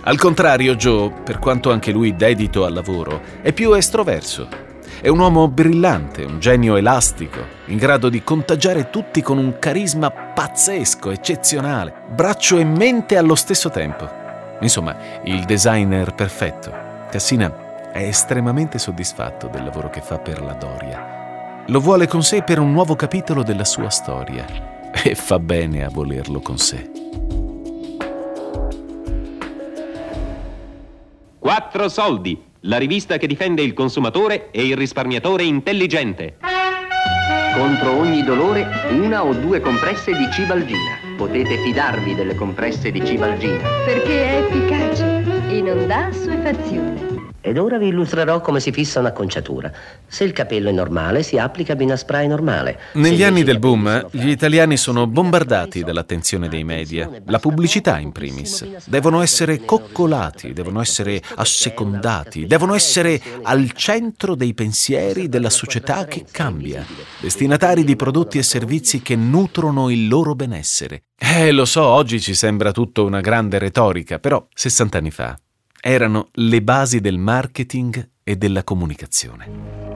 Al 0.01 0.17
contrario, 0.17 0.75
Joe, 0.75 1.11
per 1.23 1.37
quanto 1.37 1.71
anche 1.71 1.91
lui 1.91 2.15
dedito 2.15 2.65
al 2.65 2.73
lavoro, 2.73 3.21
è 3.43 3.53
più 3.53 3.73
estroverso. 3.73 4.47
È 4.99 5.07
un 5.07 5.19
uomo 5.19 5.47
brillante, 5.47 6.23
un 6.23 6.39
genio 6.39 6.75
elastico, 6.75 7.39
in 7.65 7.77
grado 7.77 8.09
di 8.09 8.23
contagiare 8.23 8.89
tutti 8.89 9.21
con 9.21 9.37
un 9.37 9.57
carisma 9.59 10.11
pazzesco, 10.11 11.11
eccezionale, 11.11 11.93
braccio 12.09 12.57
e 12.57 12.63
mente 12.63 13.17
allo 13.17 13.35
stesso 13.35 13.69
tempo. 13.69 14.20
Insomma, 14.61 14.95
il 15.23 15.43
designer 15.45 16.13
perfetto. 16.13 16.71
Cassina 17.09 17.91
è 17.91 18.03
estremamente 18.03 18.79
soddisfatto 18.79 19.47
del 19.47 19.63
lavoro 19.63 19.89
che 19.89 20.01
fa 20.01 20.17
per 20.17 20.41
la 20.41 20.53
Doria. 20.53 21.63
Lo 21.67 21.79
vuole 21.79 22.07
con 22.07 22.23
sé 22.23 22.41
per 22.43 22.59
un 22.59 22.71
nuovo 22.71 22.95
capitolo 22.95 23.43
della 23.43 23.65
sua 23.65 23.89
storia 23.89 24.91
e 25.03 25.15
fa 25.15 25.39
bene 25.39 25.83
a 25.83 25.89
volerlo 25.89 26.39
con 26.39 26.57
sé. 26.57 26.89
Quattro 31.39 31.89
soldi, 31.89 32.41
la 32.61 32.77
rivista 32.77 33.17
che 33.17 33.27
difende 33.27 33.61
il 33.61 33.73
consumatore 33.73 34.51
e 34.51 34.65
il 34.65 34.77
risparmiatore 34.77 35.43
intelligente. 35.43 36.37
Contro 37.53 37.97
ogni 37.97 38.23
dolore, 38.23 38.65
una 38.91 39.25
o 39.25 39.33
due 39.33 39.59
compresse 39.59 40.15
di 40.15 40.29
Cibalgina. 40.31 40.99
Potete 41.17 41.57
fidarvi 41.57 42.15
delle 42.15 42.33
compresse 42.33 42.91
di 42.91 43.05
Cibalgina. 43.05 43.67
Perché 43.85 44.23
è 44.23 44.43
efficace 44.45 45.21
e 45.49 45.61
non 45.61 45.85
dà 45.85 46.05
assuefazione. 46.05 47.10
Ed 47.43 47.57
ora 47.57 47.79
vi 47.79 47.87
illustrerò 47.87 48.39
come 48.39 48.59
si 48.59 48.71
fissa 48.71 48.99
un'acconciatura. 48.99 49.71
Se 50.05 50.23
il 50.23 50.31
capello 50.31 50.69
è 50.69 50.71
normale, 50.71 51.23
si 51.23 51.39
applica 51.39 51.75
Binaspray 51.75 52.27
normale. 52.27 52.79
Negli 52.93 53.23
anni 53.23 53.41
del 53.41 53.57
boom, 53.57 54.09
gli 54.11 54.29
italiani 54.29 54.77
sono 54.77 55.07
bombardati 55.07 55.83
dall'attenzione 55.83 56.47
dei 56.47 56.63
media, 56.63 57.09
la 57.25 57.39
pubblicità 57.39 57.97
in 57.97 58.11
primis. 58.11 58.85
Devono 58.85 59.21
essere 59.21 59.65
coccolati, 59.65 60.53
devono 60.53 60.81
essere 60.81 61.19
assecondati, 61.33 62.45
devono 62.45 62.75
essere 62.75 63.19
al 63.41 63.71
centro 63.71 64.35
dei 64.35 64.53
pensieri 64.53 65.27
della 65.27 65.49
società 65.49 66.05
che 66.05 66.25
cambia, 66.29 66.85
destinatari 67.19 67.83
di 67.83 67.95
prodotti 67.95 68.37
e 68.37 68.43
servizi 68.43 69.01
che 69.01 69.15
nutrono 69.15 69.89
il 69.89 70.07
loro 70.07 70.35
benessere. 70.35 71.05
Eh, 71.17 71.51
lo 71.51 71.65
so, 71.65 71.83
oggi 71.83 72.21
ci 72.21 72.35
sembra 72.35 72.71
tutto 72.71 73.03
una 73.03 73.19
grande 73.19 73.57
retorica, 73.57 74.19
però 74.19 74.45
60 74.53 74.97
anni 74.99 75.11
fa 75.11 75.35
erano 75.81 76.29
le 76.33 76.61
basi 76.61 77.01
del 77.01 77.17
marketing 77.17 78.09
e 78.23 78.35
della 78.35 78.63
comunicazione. 78.63 79.89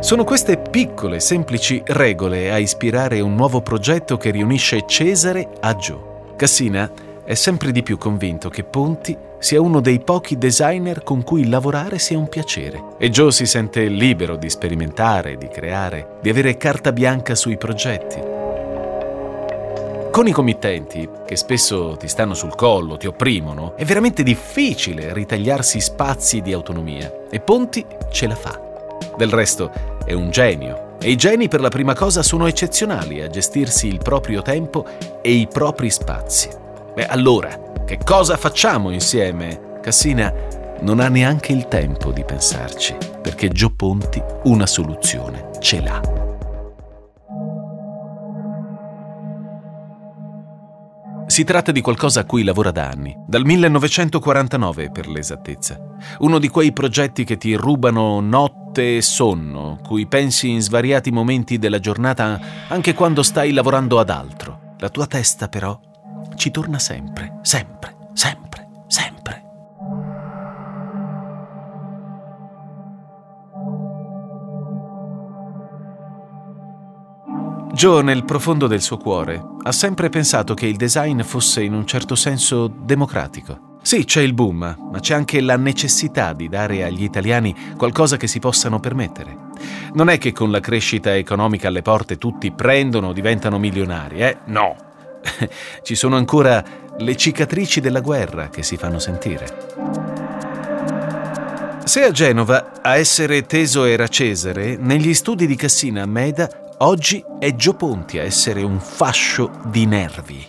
Sono 0.00 0.22
queste 0.22 0.58
piccole, 0.58 1.18
semplici 1.18 1.82
regole 1.84 2.52
a 2.52 2.58
ispirare 2.58 3.18
un 3.18 3.34
nuovo 3.34 3.60
progetto 3.60 4.16
che 4.16 4.30
riunisce 4.30 4.84
Cesare 4.86 5.50
a 5.60 5.74
Joe. 5.74 6.34
Cassina 6.36 6.88
è 7.24 7.34
sempre 7.34 7.72
di 7.72 7.82
più 7.82 7.98
convinto 7.98 8.48
che 8.48 8.62
Ponti 8.62 9.14
sia 9.40 9.60
uno 9.60 9.80
dei 9.80 9.98
pochi 10.00 10.38
designer 10.38 11.02
con 11.02 11.24
cui 11.24 11.48
lavorare 11.48 11.98
sia 11.98 12.16
un 12.16 12.28
piacere 12.28 12.94
e 12.98 13.10
Joe 13.10 13.32
si 13.32 13.44
sente 13.44 13.86
libero 13.86 14.36
di 14.36 14.48
sperimentare, 14.48 15.36
di 15.36 15.48
creare, 15.48 16.18
di 16.22 16.30
avere 16.30 16.56
carta 16.56 16.92
bianca 16.92 17.34
sui 17.34 17.58
progetti. 17.58 18.47
Con 20.18 20.26
i 20.26 20.32
committenti, 20.32 21.08
che 21.24 21.36
spesso 21.36 21.96
ti 21.96 22.08
stanno 22.08 22.34
sul 22.34 22.56
collo, 22.56 22.96
ti 22.96 23.06
opprimono, 23.06 23.76
è 23.76 23.84
veramente 23.84 24.24
difficile 24.24 25.12
ritagliarsi 25.14 25.78
spazi 25.78 26.40
di 26.40 26.52
autonomia 26.52 27.28
e 27.30 27.38
Ponti 27.38 27.86
ce 28.10 28.26
la 28.26 28.34
fa. 28.34 28.60
Del 29.16 29.30
resto 29.30 29.70
è 30.04 30.14
un 30.14 30.30
genio 30.30 30.96
e 31.00 31.12
i 31.12 31.16
geni 31.16 31.46
per 31.46 31.60
la 31.60 31.68
prima 31.68 31.94
cosa 31.94 32.24
sono 32.24 32.48
eccezionali 32.48 33.20
a 33.20 33.28
gestirsi 33.28 33.86
il 33.86 33.98
proprio 33.98 34.42
tempo 34.42 34.84
e 35.22 35.30
i 35.30 35.46
propri 35.46 35.88
spazi. 35.88 36.48
Beh, 36.94 37.06
allora, 37.06 37.56
che 37.86 38.00
cosa 38.04 38.36
facciamo 38.36 38.90
insieme? 38.90 39.78
Cassina 39.80 40.34
non 40.80 40.98
ha 40.98 41.06
neanche 41.06 41.52
il 41.52 41.68
tempo 41.68 42.10
di 42.10 42.24
pensarci, 42.24 42.96
perché 43.22 43.50
Gio 43.50 43.70
Ponti 43.70 44.20
una 44.46 44.66
soluzione 44.66 45.50
ce 45.60 45.80
l'ha. 45.80 46.17
Si 51.38 51.44
tratta 51.44 51.70
di 51.70 51.80
qualcosa 51.80 52.18
a 52.18 52.24
cui 52.24 52.42
lavora 52.42 52.72
da 52.72 52.88
anni, 52.88 53.16
dal 53.24 53.44
1949 53.44 54.90
per 54.90 55.06
l'esattezza. 55.06 55.78
Uno 56.18 56.40
di 56.40 56.48
quei 56.48 56.72
progetti 56.72 57.22
che 57.22 57.36
ti 57.36 57.54
rubano 57.54 58.18
notte 58.18 58.96
e 58.96 59.02
sonno, 59.02 59.78
cui 59.86 60.08
pensi 60.08 60.50
in 60.50 60.60
svariati 60.60 61.12
momenti 61.12 61.56
della 61.56 61.78
giornata 61.78 62.40
anche 62.66 62.92
quando 62.92 63.22
stai 63.22 63.52
lavorando 63.52 64.00
ad 64.00 64.10
altro. 64.10 64.74
La 64.80 64.88
tua 64.88 65.06
testa 65.06 65.46
però 65.46 65.78
ci 66.34 66.50
torna 66.50 66.80
sempre, 66.80 67.38
sempre, 67.42 67.94
sempre, 68.14 68.66
sempre. 68.88 69.47
Joe, 77.78 78.02
nel 78.02 78.24
profondo 78.24 78.66
del 78.66 78.82
suo 78.82 78.96
cuore, 78.96 79.40
ha 79.62 79.70
sempre 79.70 80.08
pensato 80.08 80.52
che 80.52 80.66
il 80.66 80.74
design 80.74 81.20
fosse 81.20 81.62
in 81.62 81.74
un 81.74 81.86
certo 81.86 82.16
senso 82.16 82.66
democratico. 82.66 83.76
Sì, 83.82 84.04
c'è 84.04 84.20
il 84.20 84.34
boom, 84.34 84.88
ma 84.90 84.98
c'è 84.98 85.14
anche 85.14 85.40
la 85.40 85.56
necessità 85.56 86.32
di 86.32 86.48
dare 86.48 86.82
agli 86.82 87.04
italiani 87.04 87.54
qualcosa 87.76 88.16
che 88.16 88.26
si 88.26 88.40
possano 88.40 88.80
permettere. 88.80 89.36
Non 89.92 90.08
è 90.08 90.18
che 90.18 90.32
con 90.32 90.50
la 90.50 90.58
crescita 90.58 91.14
economica 91.14 91.68
alle 91.68 91.82
porte 91.82 92.18
tutti 92.18 92.50
prendono 92.50 93.10
o 93.10 93.12
diventano 93.12 93.60
milionari, 93.60 94.22
eh? 94.22 94.38
No. 94.46 94.74
Ci 95.80 95.94
sono 95.94 96.16
ancora 96.16 96.64
le 96.98 97.16
cicatrici 97.16 97.80
della 97.80 98.00
guerra 98.00 98.48
che 98.48 98.64
si 98.64 98.76
fanno 98.76 98.98
sentire. 98.98 99.46
Se 101.84 102.02
a 102.02 102.10
Genova 102.10 102.72
a 102.82 102.96
essere 102.96 103.46
teso 103.46 103.84
era 103.84 104.08
Cesare, 104.08 104.76
negli 104.76 105.14
studi 105.14 105.46
di 105.46 105.54
Cassina 105.54 106.02
a 106.02 106.06
Meda 106.06 106.66
Oggi 106.80 107.24
è 107.40 107.56
Gio 107.56 107.74
Ponti 107.74 108.20
a 108.20 108.22
essere 108.22 108.62
un 108.62 108.78
fascio 108.78 109.50
di 109.66 109.84
nervi. 109.84 110.46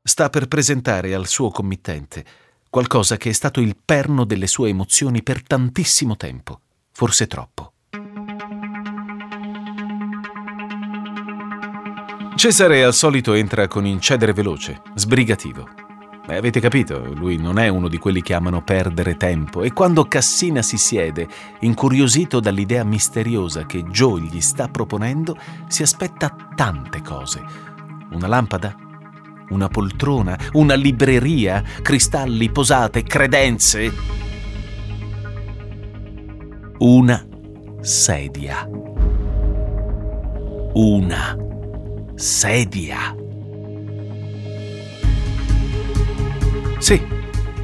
Sta 0.00 0.30
per 0.30 0.46
presentare 0.46 1.12
al 1.12 1.26
suo 1.26 1.50
committente 1.50 2.24
qualcosa 2.70 3.16
che 3.16 3.30
è 3.30 3.32
stato 3.32 3.60
il 3.60 3.76
perno 3.84 4.24
delle 4.24 4.46
sue 4.46 4.68
emozioni 4.68 5.24
per 5.24 5.42
tantissimo 5.42 6.16
tempo, 6.16 6.60
forse 6.92 7.26
troppo. 7.26 7.72
Cesare 12.36 12.84
al 12.84 12.94
solito 12.94 13.32
entra 13.32 13.66
con 13.66 13.86
incedere 13.86 14.32
veloce, 14.32 14.82
sbrigativo. 14.94 15.87
Beh, 16.28 16.36
avete 16.36 16.60
capito, 16.60 17.10
lui 17.14 17.38
non 17.38 17.58
è 17.58 17.68
uno 17.68 17.88
di 17.88 17.96
quelli 17.96 18.20
che 18.20 18.34
amano 18.34 18.60
perdere 18.60 19.16
tempo 19.16 19.62
e 19.62 19.72
quando 19.72 20.04
Cassina 20.04 20.60
si 20.60 20.76
siede, 20.76 21.26
incuriosito 21.60 22.38
dall'idea 22.38 22.84
misteriosa 22.84 23.64
che 23.64 23.82
Joe 23.84 24.20
gli 24.20 24.42
sta 24.42 24.68
proponendo, 24.68 25.38
si 25.68 25.82
aspetta 25.82 26.36
tante 26.54 27.00
cose. 27.00 27.42
Una 28.10 28.26
lampada? 28.26 28.76
Una 29.48 29.68
poltrona? 29.68 30.38
Una 30.52 30.74
libreria? 30.74 31.62
Cristalli, 31.80 32.50
posate, 32.50 33.04
credenze? 33.04 33.90
Una 36.76 37.26
sedia. 37.80 38.68
Una 40.74 41.36
sedia. 42.16 43.14
Sì, 46.78 47.02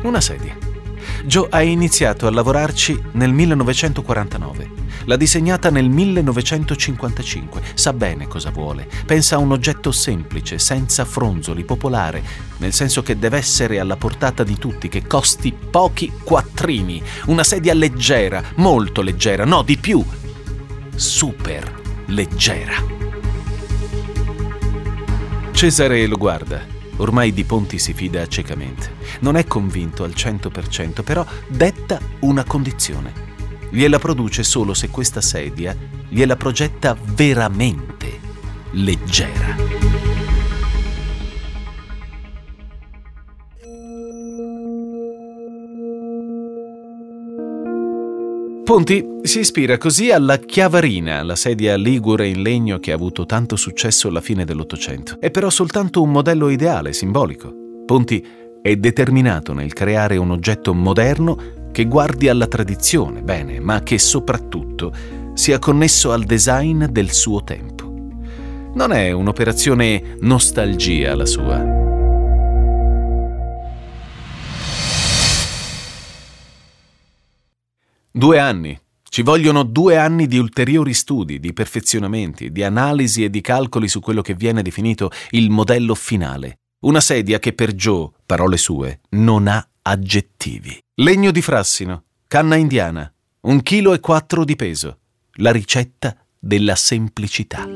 una 0.02 0.20
sedia. 0.20 0.56
Joe 1.24 1.46
ha 1.50 1.62
iniziato 1.62 2.26
a 2.26 2.30
lavorarci 2.30 3.00
nel 3.12 3.32
1949. 3.32 4.82
L'ha 5.04 5.16
disegnata 5.16 5.70
nel 5.70 5.88
1955. 5.88 7.62
Sa 7.74 7.92
bene 7.92 8.26
cosa 8.26 8.50
vuole. 8.50 8.88
Pensa 9.06 9.36
a 9.36 9.38
un 9.38 9.52
oggetto 9.52 9.92
semplice, 9.92 10.58
senza 10.58 11.04
fronzoli, 11.04 11.64
popolare, 11.64 12.22
nel 12.58 12.72
senso 12.72 13.02
che 13.02 13.18
deve 13.18 13.38
essere 13.38 13.78
alla 13.78 13.96
portata 13.96 14.42
di 14.42 14.58
tutti, 14.58 14.88
che 14.88 15.06
costi 15.06 15.52
pochi 15.52 16.12
quattrini. 16.22 17.02
Una 17.26 17.44
sedia 17.44 17.74
leggera, 17.74 18.42
molto 18.56 19.00
leggera, 19.00 19.44
no, 19.44 19.62
di 19.62 19.78
più. 19.78 20.04
Super 20.94 21.80
leggera. 22.06 22.74
Cesare 25.52 26.06
lo 26.06 26.16
guarda. 26.16 26.73
Ormai 26.96 27.32
di 27.32 27.44
Ponti 27.44 27.78
si 27.78 27.92
fida 27.92 28.26
ciecamente. 28.26 28.92
Non 29.20 29.36
è 29.36 29.46
convinto 29.46 30.04
al 30.04 30.12
100%, 30.14 31.02
però 31.02 31.24
detta 31.48 32.00
una 32.20 32.44
condizione. 32.44 33.12
Gliela 33.70 33.98
produce 33.98 34.44
solo 34.44 34.74
se 34.74 34.88
questa 34.88 35.20
sedia 35.20 35.76
gliela 36.08 36.36
progetta 36.36 36.96
veramente 36.96 38.20
leggera. 38.70 39.63
Ponti 48.64 49.06
si 49.20 49.40
ispira 49.40 49.76
così 49.76 50.10
alla 50.10 50.38
chiavarina, 50.38 51.22
la 51.22 51.36
sedia 51.36 51.76
ligure 51.76 52.28
in 52.28 52.40
legno 52.40 52.78
che 52.78 52.92
ha 52.92 52.94
avuto 52.94 53.26
tanto 53.26 53.56
successo 53.56 54.08
alla 54.08 54.22
fine 54.22 54.46
dell'Ottocento. 54.46 55.16
È 55.20 55.30
però 55.30 55.50
soltanto 55.50 56.00
un 56.00 56.10
modello 56.10 56.48
ideale, 56.48 56.94
simbolico. 56.94 57.52
Ponti 57.84 58.26
è 58.62 58.74
determinato 58.76 59.52
nel 59.52 59.74
creare 59.74 60.16
un 60.16 60.30
oggetto 60.30 60.72
moderno 60.72 61.68
che 61.72 61.84
guardi 61.84 62.30
alla 62.30 62.46
tradizione, 62.46 63.20
bene, 63.20 63.60
ma 63.60 63.82
che 63.82 63.98
soprattutto 63.98 64.92
sia 65.34 65.58
connesso 65.58 66.10
al 66.10 66.24
design 66.24 66.86
del 66.86 67.12
suo 67.12 67.44
tempo. 67.44 67.92
Non 68.72 68.92
è 68.92 69.12
un'operazione 69.12 70.16
nostalgia 70.20 71.14
la 71.14 71.26
sua. 71.26 71.73
Due 78.16 78.38
anni. 78.38 78.80
Ci 79.02 79.22
vogliono 79.22 79.64
due 79.64 79.96
anni 79.96 80.28
di 80.28 80.38
ulteriori 80.38 80.94
studi, 80.94 81.40
di 81.40 81.52
perfezionamenti, 81.52 82.52
di 82.52 82.62
analisi 82.62 83.24
e 83.24 83.28
di 83.28 83.40
calcoli 83.40 83.88
su 83.88 83.98
quello 83.98 84.22
che 84.22 84.34
viene 84.34 84.62
definito 84.62 85.10
il 85.30 85.50
modello 85.50 85.96
finale. 85.96 86.60
Una 86.82 87.00
sedia 87.00 87.40
che 87.40 87.54
per 87.54 87.72
Joe, 87.72 88.10
parole 88.24 88.56
sue, 88.56 89.00
non 89.16 89.48
ha 89.48 89.66
aggettivi. 89.82 90.78
Legno 91.00 91.32
di 91.32 91.42
frassino, 91.42 92.04
canna 92.28 92.54
indiana, 92.54 93.12
un 93.40 93.60
chilo 93.62 93.92
e 93.92 93.98
quattro 93.98 94.44
di 94.44 94.54
peso. 94.54 94.98
La 95.38 95.50
ricetta 95.50 96.16
della 96.38 96.76
semplicità. 96.76 97.66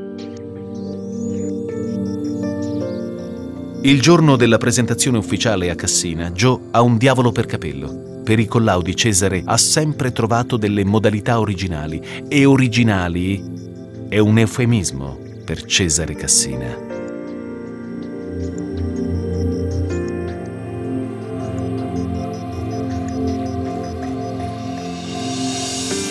Il 3.83 4.01
giorno 4.01 4.37
della 4.37 4.59
presentazione 4.59 5.19
ufficiale 5.19 5.69
a 5.69 5.75
Cassina, 5.75 6.31
Joe 6.31 6.69
ha 6.71 6.81
un 6.81 6.97
diavolo 6.97 7.33
per 7.33 7.47
capello 7.47 8.08
per 8.29 8.39
i 8.39 8.45
collaudi 8.45 8.95
Cesare 8.95 9.41
ha 9.43 9.57
sempre 9.57 10.13
trovato 10.13 10.59
delle 10.59 10.85
modalità 10.85 11.41
originali 11.41 12.27
e 12.29 12.45
originali 12.45 13.43
è 14.07 14.19
un 14.19 14.37
eufemismo 14.37 15.19
per 15.47 15.65
Cesare 15.65 16.13
Cassina. 16.13 16.98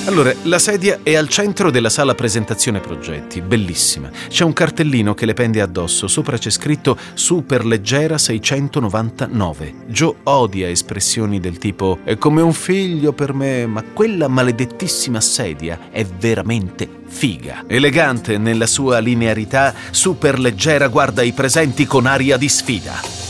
Allora, 0.08 0.34
la 0.44 0.58
sedia 0.58 1.00
è 1.04 1.16
al 1.16 1.28
centro 1.28 1.70
della 1.70 1.90
sala 1.90 2.16
presentazione 2.16 2.80
progetti, 2.80 3.42
bellissima. 3.42 4.10
C'è 4.30 4.46
un 4.46 4.54
cartellino 4.54 5.14
che 5.14 5.26
le 5.26 5.34
pende 5.34 5.60
addosso, 5.60 6.08
sopra 6.08 6.38
c'è 6.38 6.50
scritto 6.50 6.98
Super 7.14 7.66
leggera 7.66 8.18
699. 8.18 9.74
Joe 9.88 10.16
odia 10.24 10.70
espressioni 10.70 11.42
del 11.42 11.58
tipo 11.58 12.00
è 12.06 12.18
come 12.18 12.42
un 12.42 12.54
figlio 12.54 13.12
per 13.12 13.34
me, 13.34 13.66
ma 13.66 13.84
quella 13.84 14.30
maledettissima 14.30 15.20
sedia 15.20 15.90
è 15.92 16.06
veramente 16.06 16.88
figa. 17.06 17.66
Elegante 17.68 18.38
nella 18.38 18.66
sua 18.66 19.00
linearità, 19.00 19.74
super 19.92 20.40
leggera 20.40 20.88
guarda 20.88 21.22
i 21.22 21.34
presenti 21.34 21.86
con 21.86 22.06
aria 22.06 22.38
di 22.38 22.48
sfida. 22.48 23.27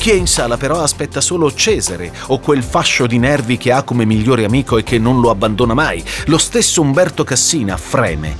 Chi 0.00 0.08
è 0.08 0.14
in 0.14 0.26
sala 0.26 0.56
però 0.56 0.80
aspetta 0.80 1.20
solo 1.20 1.52
Cesare 1.52 2.10
o 2.28 2.38
quel 2.38 2.62
fascio 2.62 3.06
di 3.06 3.18
nervi 3.18 3.58
che 3.58 3.70
ha 3.70 3.82
come 3.82 4.06
migliore 4.06 4.44
amico 4.44 4.78
e 4.78 4.82
che 4.82 4.98
non 4.98 5.20
lo 5.20 5.28
abbandona 5.28 5.74
mai. 5.74 6.02
Lo 6.28 6.38
stesso 6.38 6.80
Umberto 6.80 7.22
Cassina 7.22 7.76
freme. 7.76 8.38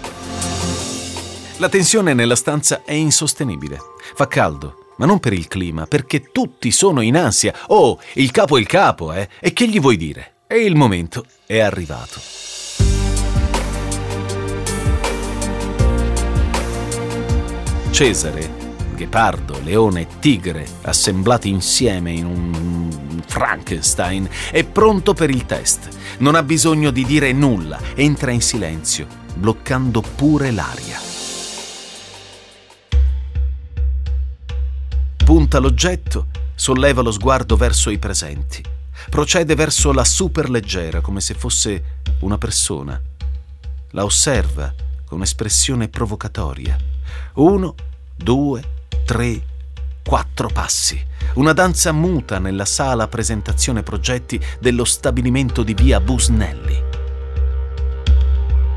La 1.58 1.68
tensione 1.68 2.14
nella 2.14 2.34
stanza 2.34 2.80
è 2.82 2.94
insostenibile. 2.94 3.76
Fa 4.14 4.26
caldo, 4.26 4.86
ma 4.96 5.04
non 5.04 5.20
per 5.20 5.34
il 5.34 5.48
clima, 5.48 5.84
perché 5.84 6.30
tutti 6.32 6.70
sono 6.70 7.02
in 7.02 7.18
ansia. 7.18 7.52
Oh, 7.66 8.00
il 8.14 8.30
capo 8.30 8.56
è 8.56 8.60
il 8.60 8.66
capo, 8.66 9.12
eh? 9.12 9.28
E 9.38 9.52
che 9.52 9.68
gli 9.68 9.80
vuoi 9.80 9.98
dire? 9.98 10.36
E 10.46 10.64
il 10.64 10.74
momento 10.74 11.26
è 11.44 11.58
arrivato. 11.58 12.20
Cesare 17.90 18.68
ghepardo, 19.00 19.58
leone 19.62 20.02
e 20.02 20.06
tigre 20.18 20.66
assemblati 20.82 21.48
insieme 21.48 22.12
in 22.12 22.26
un 22.26 23.22
Frankenstein, 23.26 24.28
è 24.50 24.62
pronto 24.64 25.14
per 25.14 25.30
il 25.30 25.46
test. 25.46 25.88
Non 26.18 26.34
ha 26.34 26.42
bisogno 26.42 26.90
di 26.90 27.06
dire 27.06 27.32
nulla, 27.32 27.80
entra 27.94 28.30
in 28.30 28.42
silenzio, 28.42 29.06
bloccando 29.34 30.02
pure 30.02 30.50
l'aria. 30.50 30.98
Punta 35.24 35.58
l'oggetto, 35.58 36.26
solleva 36.54 37.00
lo 37.00 37.10
sguardo 37.10 37.56
verso 37.56 37.88
i 37.88 37.98
presenti. 37.98 38.62
Procede 39.08 39.54
verso 39.54 39.92
la 39.92 40.04
superleggera 40.04 41.00
come 41.00 41.22
se 41.22 41.32
fosse 41.32 42.02
una 42.20 42.36
persona. 42.36 43.00
La 43.92 44.04
osserva 44.04 44.74
con 45.06 45.22
espressione 45.22 45.88
provocatoria. 45.88 46.76
Uno, 47.34 47.74
due, 48.14 48.78
tre, 49.04 49.40
quattro 50.04 50.48
passi. 50.48 51.02
Una 51.34 51.52
danza 51.52 51.92
muta 51.92 52.38
nella 52.38 52.64
sala 52.64 53.08
presentazione 53.08 53.82
progetti 53.82 54.40
dello 54.58 54.84
stabilimento 54.84 55.62
di 55.62 55.74
via 55.74 56.00
Busnelli. 56.00 56.88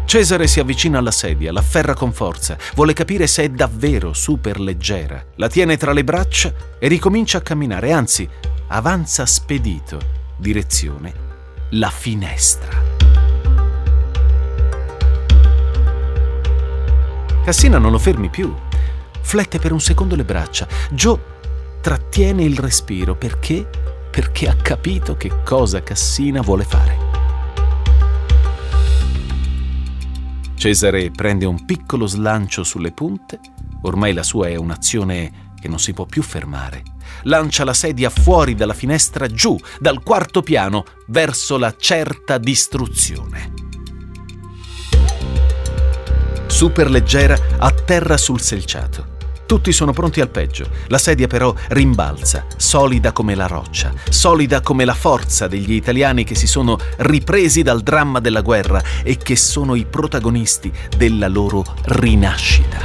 Cesare 0.05 0.47
si 0.47 0.59
avvicina 0.59 0.99
alla 0.99 1.11
sedia, 1.11 1.51
l'afferra 1.51 1.95
con 1.95 2.13
forza, 2.13 2.57
vuole 2.75 2.93
capire 2.93 3.25
se 3.25 3.43
è 3.43 3.49
davvero 3.49 4.13
super 4.13 4.59
leggera. 4.59 5.23
La 5.35 5.49
tiene 5.49 5.77
tra 5.77 5.93
le 5.93 6.03
braccia 6.03 6.53
e 6.77 6.87
ricomincia 6.87 7.39
a 7.39 7.41
camminare, 7.41 7.91
anzi, 7.91 8.29
avanza 8.67 9.25
spedito, 9.25 9.99
direzione 10.37 11.31
la 11.75 11.89
finestra. 11.89 12.81
Cassina 17.43 17.77
non 17.77 17.91
lo 17.91 17.97
fermi 17.97 18.29
più 18.29 18.53
flette 19.23 19.57
per 19.57 19.71
un 19.71 19.81
secondo 19.81 20.15
le 20.15 20.23
braccia. 20.23 20.67
Joe 20.91 21.19
trattiene 21.81 22.43
il 22.43 22.57
respiro 22.57 23.15
perché? 23.15 23.67
Perché 24.11 24.47
ha 24.47 24.55
capito 24.55 25.17
che 25.17 25.41
cosa 25.43 25.81
Cassina 25.81 26.41
vuole 26.41 26.63
fare. 26.63 27.11
Cesare 30.55 31.11
prende 31.11 31.45
un 31.45 31.65
piccolo 31.65 32.05
slancio 32.05 32.63
sulle 32.63 32.91
punte, 32.91 33.39
ormai 33.81 34.13
la 34.13 34.23
sua 34.23 34.47
è 34.47 34.55
un'azione 34.55 35.51
che 35.59 35.67
non 35.67 35.79
si 35.79 35.93
può 35.93 36.05
più 36.05 36.21
fermare. 36.21 36.83
lancia 37.23 37.63
la 37.63 37.73
sedia 37.73 38.09
fuori 38.09 38.53
dalla 38.53 38.73
finestra 38.73 39.27
giù, 39.27 39.57
dal 39.79 40.03
quarto 40.03 40.41
piano, 40.41 40.83
verso 41.07 41.57
la 41.57 41.73
certa 41.77 42.37
distruzione. 42.37 43.51
Superleggera 46.47 47.37
atterra 47.59 48.17
sul 48.17 48.39
selciato. 48.39 49.12
Tutti 49.53 49.71
sono 49.71 49.93
pronti 49.93 50.19
al 50.19 50.29
peggio. 50.29 50.67
La 50.87 50.97
sedia 50.97 51.27
però 51.27 51.53
rimbalza, 51.67 52.47
solida 52.57 53.11
come 53.11 53.35
la 53.35 53.45
roccia, 53.45 53.93
solida 54.09 54.61
come 54.61 54.83
la 54.83 54.95
forza 54.95 55.47
degli 55.47 55.73
italiani 55.73 56.23
che 56.23 56.33
si 56.33 56.47
sono 56.47 56.79
ripresi 56.97 57.61
dal 57.61 57.83
dramma 57.83 58.19
della 58.19 58.41
guerra 58.41 58.81
e 59.03 59.15
che 59.15 59.35
sono 59.35 59.75
i 59.75 59.85
protagonisti 59.85 60.71
della 60.97 61.27
loro 61.27 61.63
rinascita. 61.83 62.79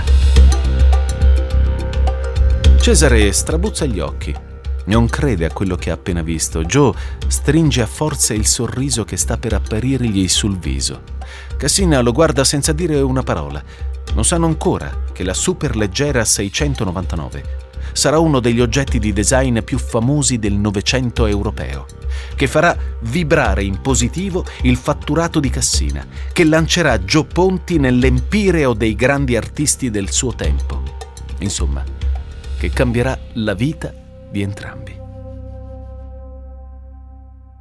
Cesare 2.79 3.33
strabuzza 3.33 3.87
gli 3.87 4.01
occhi. 4.01 4.37
Non 4.85 5.09
crede 5.09 5.47
a 5.47 5.53
quello 5.53 5.75
che 5.75 5.89
ha 5.91 5.95
appena 5.95 6.21
visto. 6.21 6.65
Joe 6.65 6.93
stringe 7.29 7.81
a 7.81 7.87
forza 7.87 8.35
il 8.35 8.47
sorriso 8.47 9.05
che 9.05 9.17
sta 9.17 9.39
per 9.39 9.55
apparirgli 9.55 10.29
sul 10.29 10.59
viso. 10.59 11.01
Cassina 11.57 12.01
lo 12.03 12.13
guarda 12.13 12.45
senza 12.45 12.73
dire 12.73 13.01
una 13.01 13.23
parola. 13.23 13.63
Non 14.15 14.25
sanno 14.25 14.47
ancora 14.47 15.05
che 15.13 15.23
la 15.23 15.35
superleggera 15.35 16.25
699 16.25 17.67
sarà 17.93 18.19
uno 18.19 18.41
degli 18.41 18.61
oggetti 18.61 18.99
di 18.99 19.13
design 19.13 19.61
più 19.61 19.79
famosi 19.79 20.39
del 20.39 20.55
Novecento 20.55 21.27
europeo, 21.27 21.87
che 22.35 22.47
farà 22.47 22.77
vibrare 23.03 23.65
in 23.65 23.81
positivo 23.81 24.45
il 24.63 24.77
fatturato 24.77 25.41
di 25.41 25.51
Cassina, 25.51 26.07
che 26.33 26.45
lancerà 26.45 26.99
Joe 26.99 27.25
Ponti 27.25 27.79
nell'empireo 27.79 28.73
dei 28.75 28.95
grandi 28.95 29.37
artisti 29.37 29.91
del 29.91 30.11
suo 30.11 30.35
tempo. 30.35 30.83
Insomma, 31.41 31.83
che 32.59 32.71
cambierà 32.71 33.19
la 33.35 33.55
vita 33.55 33.93
di 34.31 34.43
entrambi. 34.43 34.97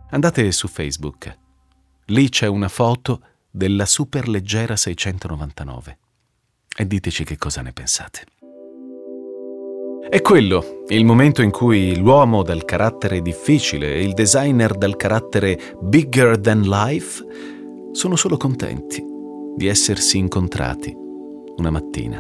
Andate 0.10 0.52
su 0.52 0.68
Facebook. 0.68 1.38
Lì 2.06 2.30
c'è 2.30 2.48
una 2.48 2.70
foto 2.70 3.22
della 3.50 3.86
superleggera 3.86 4.76
699 4.76 5.98
e 6.80 6.86
diteci 6.86 7.24
che 7.24 7.38
cosa 7.38 7.62
ne 7.62 7.74
pensate. 7.74 8.24
È 10.08 10.22
quello 10.22 10.84
il 10.90 11.04
momento 11.04 11.42
in 11.42 11.50
cui 11.50 11.98
l'uomo 11.98 12.44
dal 12.44 12.64
carattere 12.64 13.22
difficile 13.22 13.96
e 13.96 14.04
il 14.04 14.14
designer 14.14 14.78
dal 14.78 14.96
carattere 14.96 15.76
bigger 15.82 16.40
than 16.40 16.62
life 16.62 17.26
sono 17.92 18.16
solo 18.16 18.38
contenti 18.38 19.04
di 19.56 19.68
essersi 19.68 20.18
incontrati 20.18 20.96
una 21.58 21.72
mattina 21.72 22.20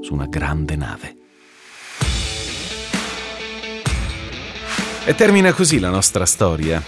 su 0.00 0.14
una 0.14 0.26
grande 0.26 0.76
nave. 0.76 1.16
E 5.04 5.14
termina 5.16 5.52
così 5.52 5.80
la 5.80 5.90
nostra 5.90 6.24
storia, 6.24 6.80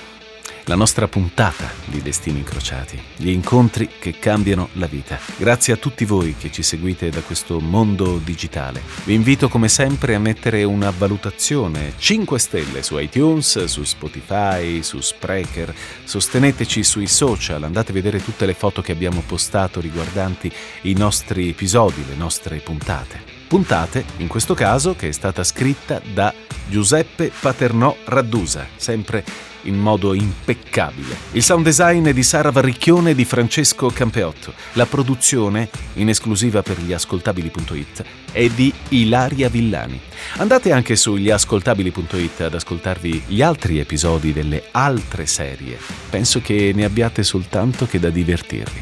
la 0.66 0.74
nostra 0.76 1.08
puntata 1.08 1.70
di 1.86 2.00
Destini 2.02 2.38
Incrociati, 2.38 3.00
gli 3.16 3.30
incontri 3.30 3.88
che 3.98 4.18
cambiano 4.18 4.68
la 4.74 4.86
vita. 4.86 5.18
Grazie 5.36 5.72
a 5.72 5.76
tutti 5.76 6.04
voi 6.04 6.36
che 6.38 6.52
ci 6.52 6.62
seguite 6.62 7.10
da 7.10 7.20
questo 7.20 7.58
mondo 7.58 8.18
digitale. 8.22 8.80
Vi 9.04 9.14
invito 9.14 9.48
come 9.48 9.68
sempre 9.68 10.14
a 10.14 10.20
mettere 10.20 10.62
una 10.62 10.90
valutazione 10.90 11.94
5 11.96 12.38
stelle 12.38 12.82
su 12.82 12.96
iTunes, 12.98 13.64
su 13.64 13.82
Spotify, 13.82 14.82
su 14.82 15.00
Sprecher. 15.00 15.74
Sosteneteci 16.04 16.84
sui 16.84 17.08
social, 17.08 17.64
andate 17.64 17.90
a 17.90 17.94
vedere 17.94 18.22
tutte 18.22 18.46
le 18.46 18.54
foto 18.54 18.82
che 18.82 18.92
abbiamo 18.92 19.22
postato 19.26 19.80
riguardanti 19.80 20.50
i 20.82 20.92
nostri 20.94 21.48
episodi, 21.48 22.04
le 22.06 22.14
nostre 22.14 22.58
puntate. 22.58 23.20
Puntate, 23.48 24.04
in 24.18 24.28
questo 24.28 24.54
caso, 24.54 24.94
che 24.94 25.08
è 25.08 25.12
stata 25.12 25.44
scritta 25.44 26.00
da 26.14 26.32
Giuseppe 26.68 27.30
Paternò 27.38 27.94
Raddusa, 28.04 28.66
sempre 28.76 29.50
in 29.62 29.76
modo 29.78 30.14
impeccabile. 30.14 31.16
Il 31.32 31.42
sound 31.42 31.64
design 31.64 32.06
è 32.06 32.12
di 32.12 32.22
Sara 32.22 32.50
Varricchione 32.50 33.10
e 33.10 33.14
di 33.14 33.24
Francesco 33.24 33.88
Campeotto. 33.88 34.52
La 34.72 34.86
produzione, 34.86 35.68
in 35.94 36.08
esclusiva 36.08 36.62
per 36.62 36.80
gli 36.80 36.92
ascoltabili.it, 36.92 38.04
è 38.32 38.48
di 38.48 38.72
Ilaria 38.88 39.48
Villani. 39.48 40.00
Andate 40.36 40.72
anche 40.72 40.96
su 40.96 41.16
gliascoltabili.it 41.16 42.40
ad 42.40 42.54
ascoltarvi 42.54 43.24
gli 43.26 43.42
altri 43.42 43.78
episodi 43.78 44.32
delle 44.32 44.64
altre 44.70 45.26
serie. 45.26 45.78
Penso 46.10 46.40
che 46.40 46.72
ne 46.74 46.84
abbiate 46.84 47.22
soltanto 47.22 47.86
che 47.86 47.98
da 47.98 48.10
divertirvi. 48.10 48.80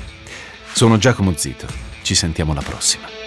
Sono 0.73 0.99
Giacomo 0.99 1.35
Zito. 1.37 1.67
Ci 2.03 2.15
sentiamo 2.15 2.53
alla 2.53 2.63
prossima. 2.63 3.20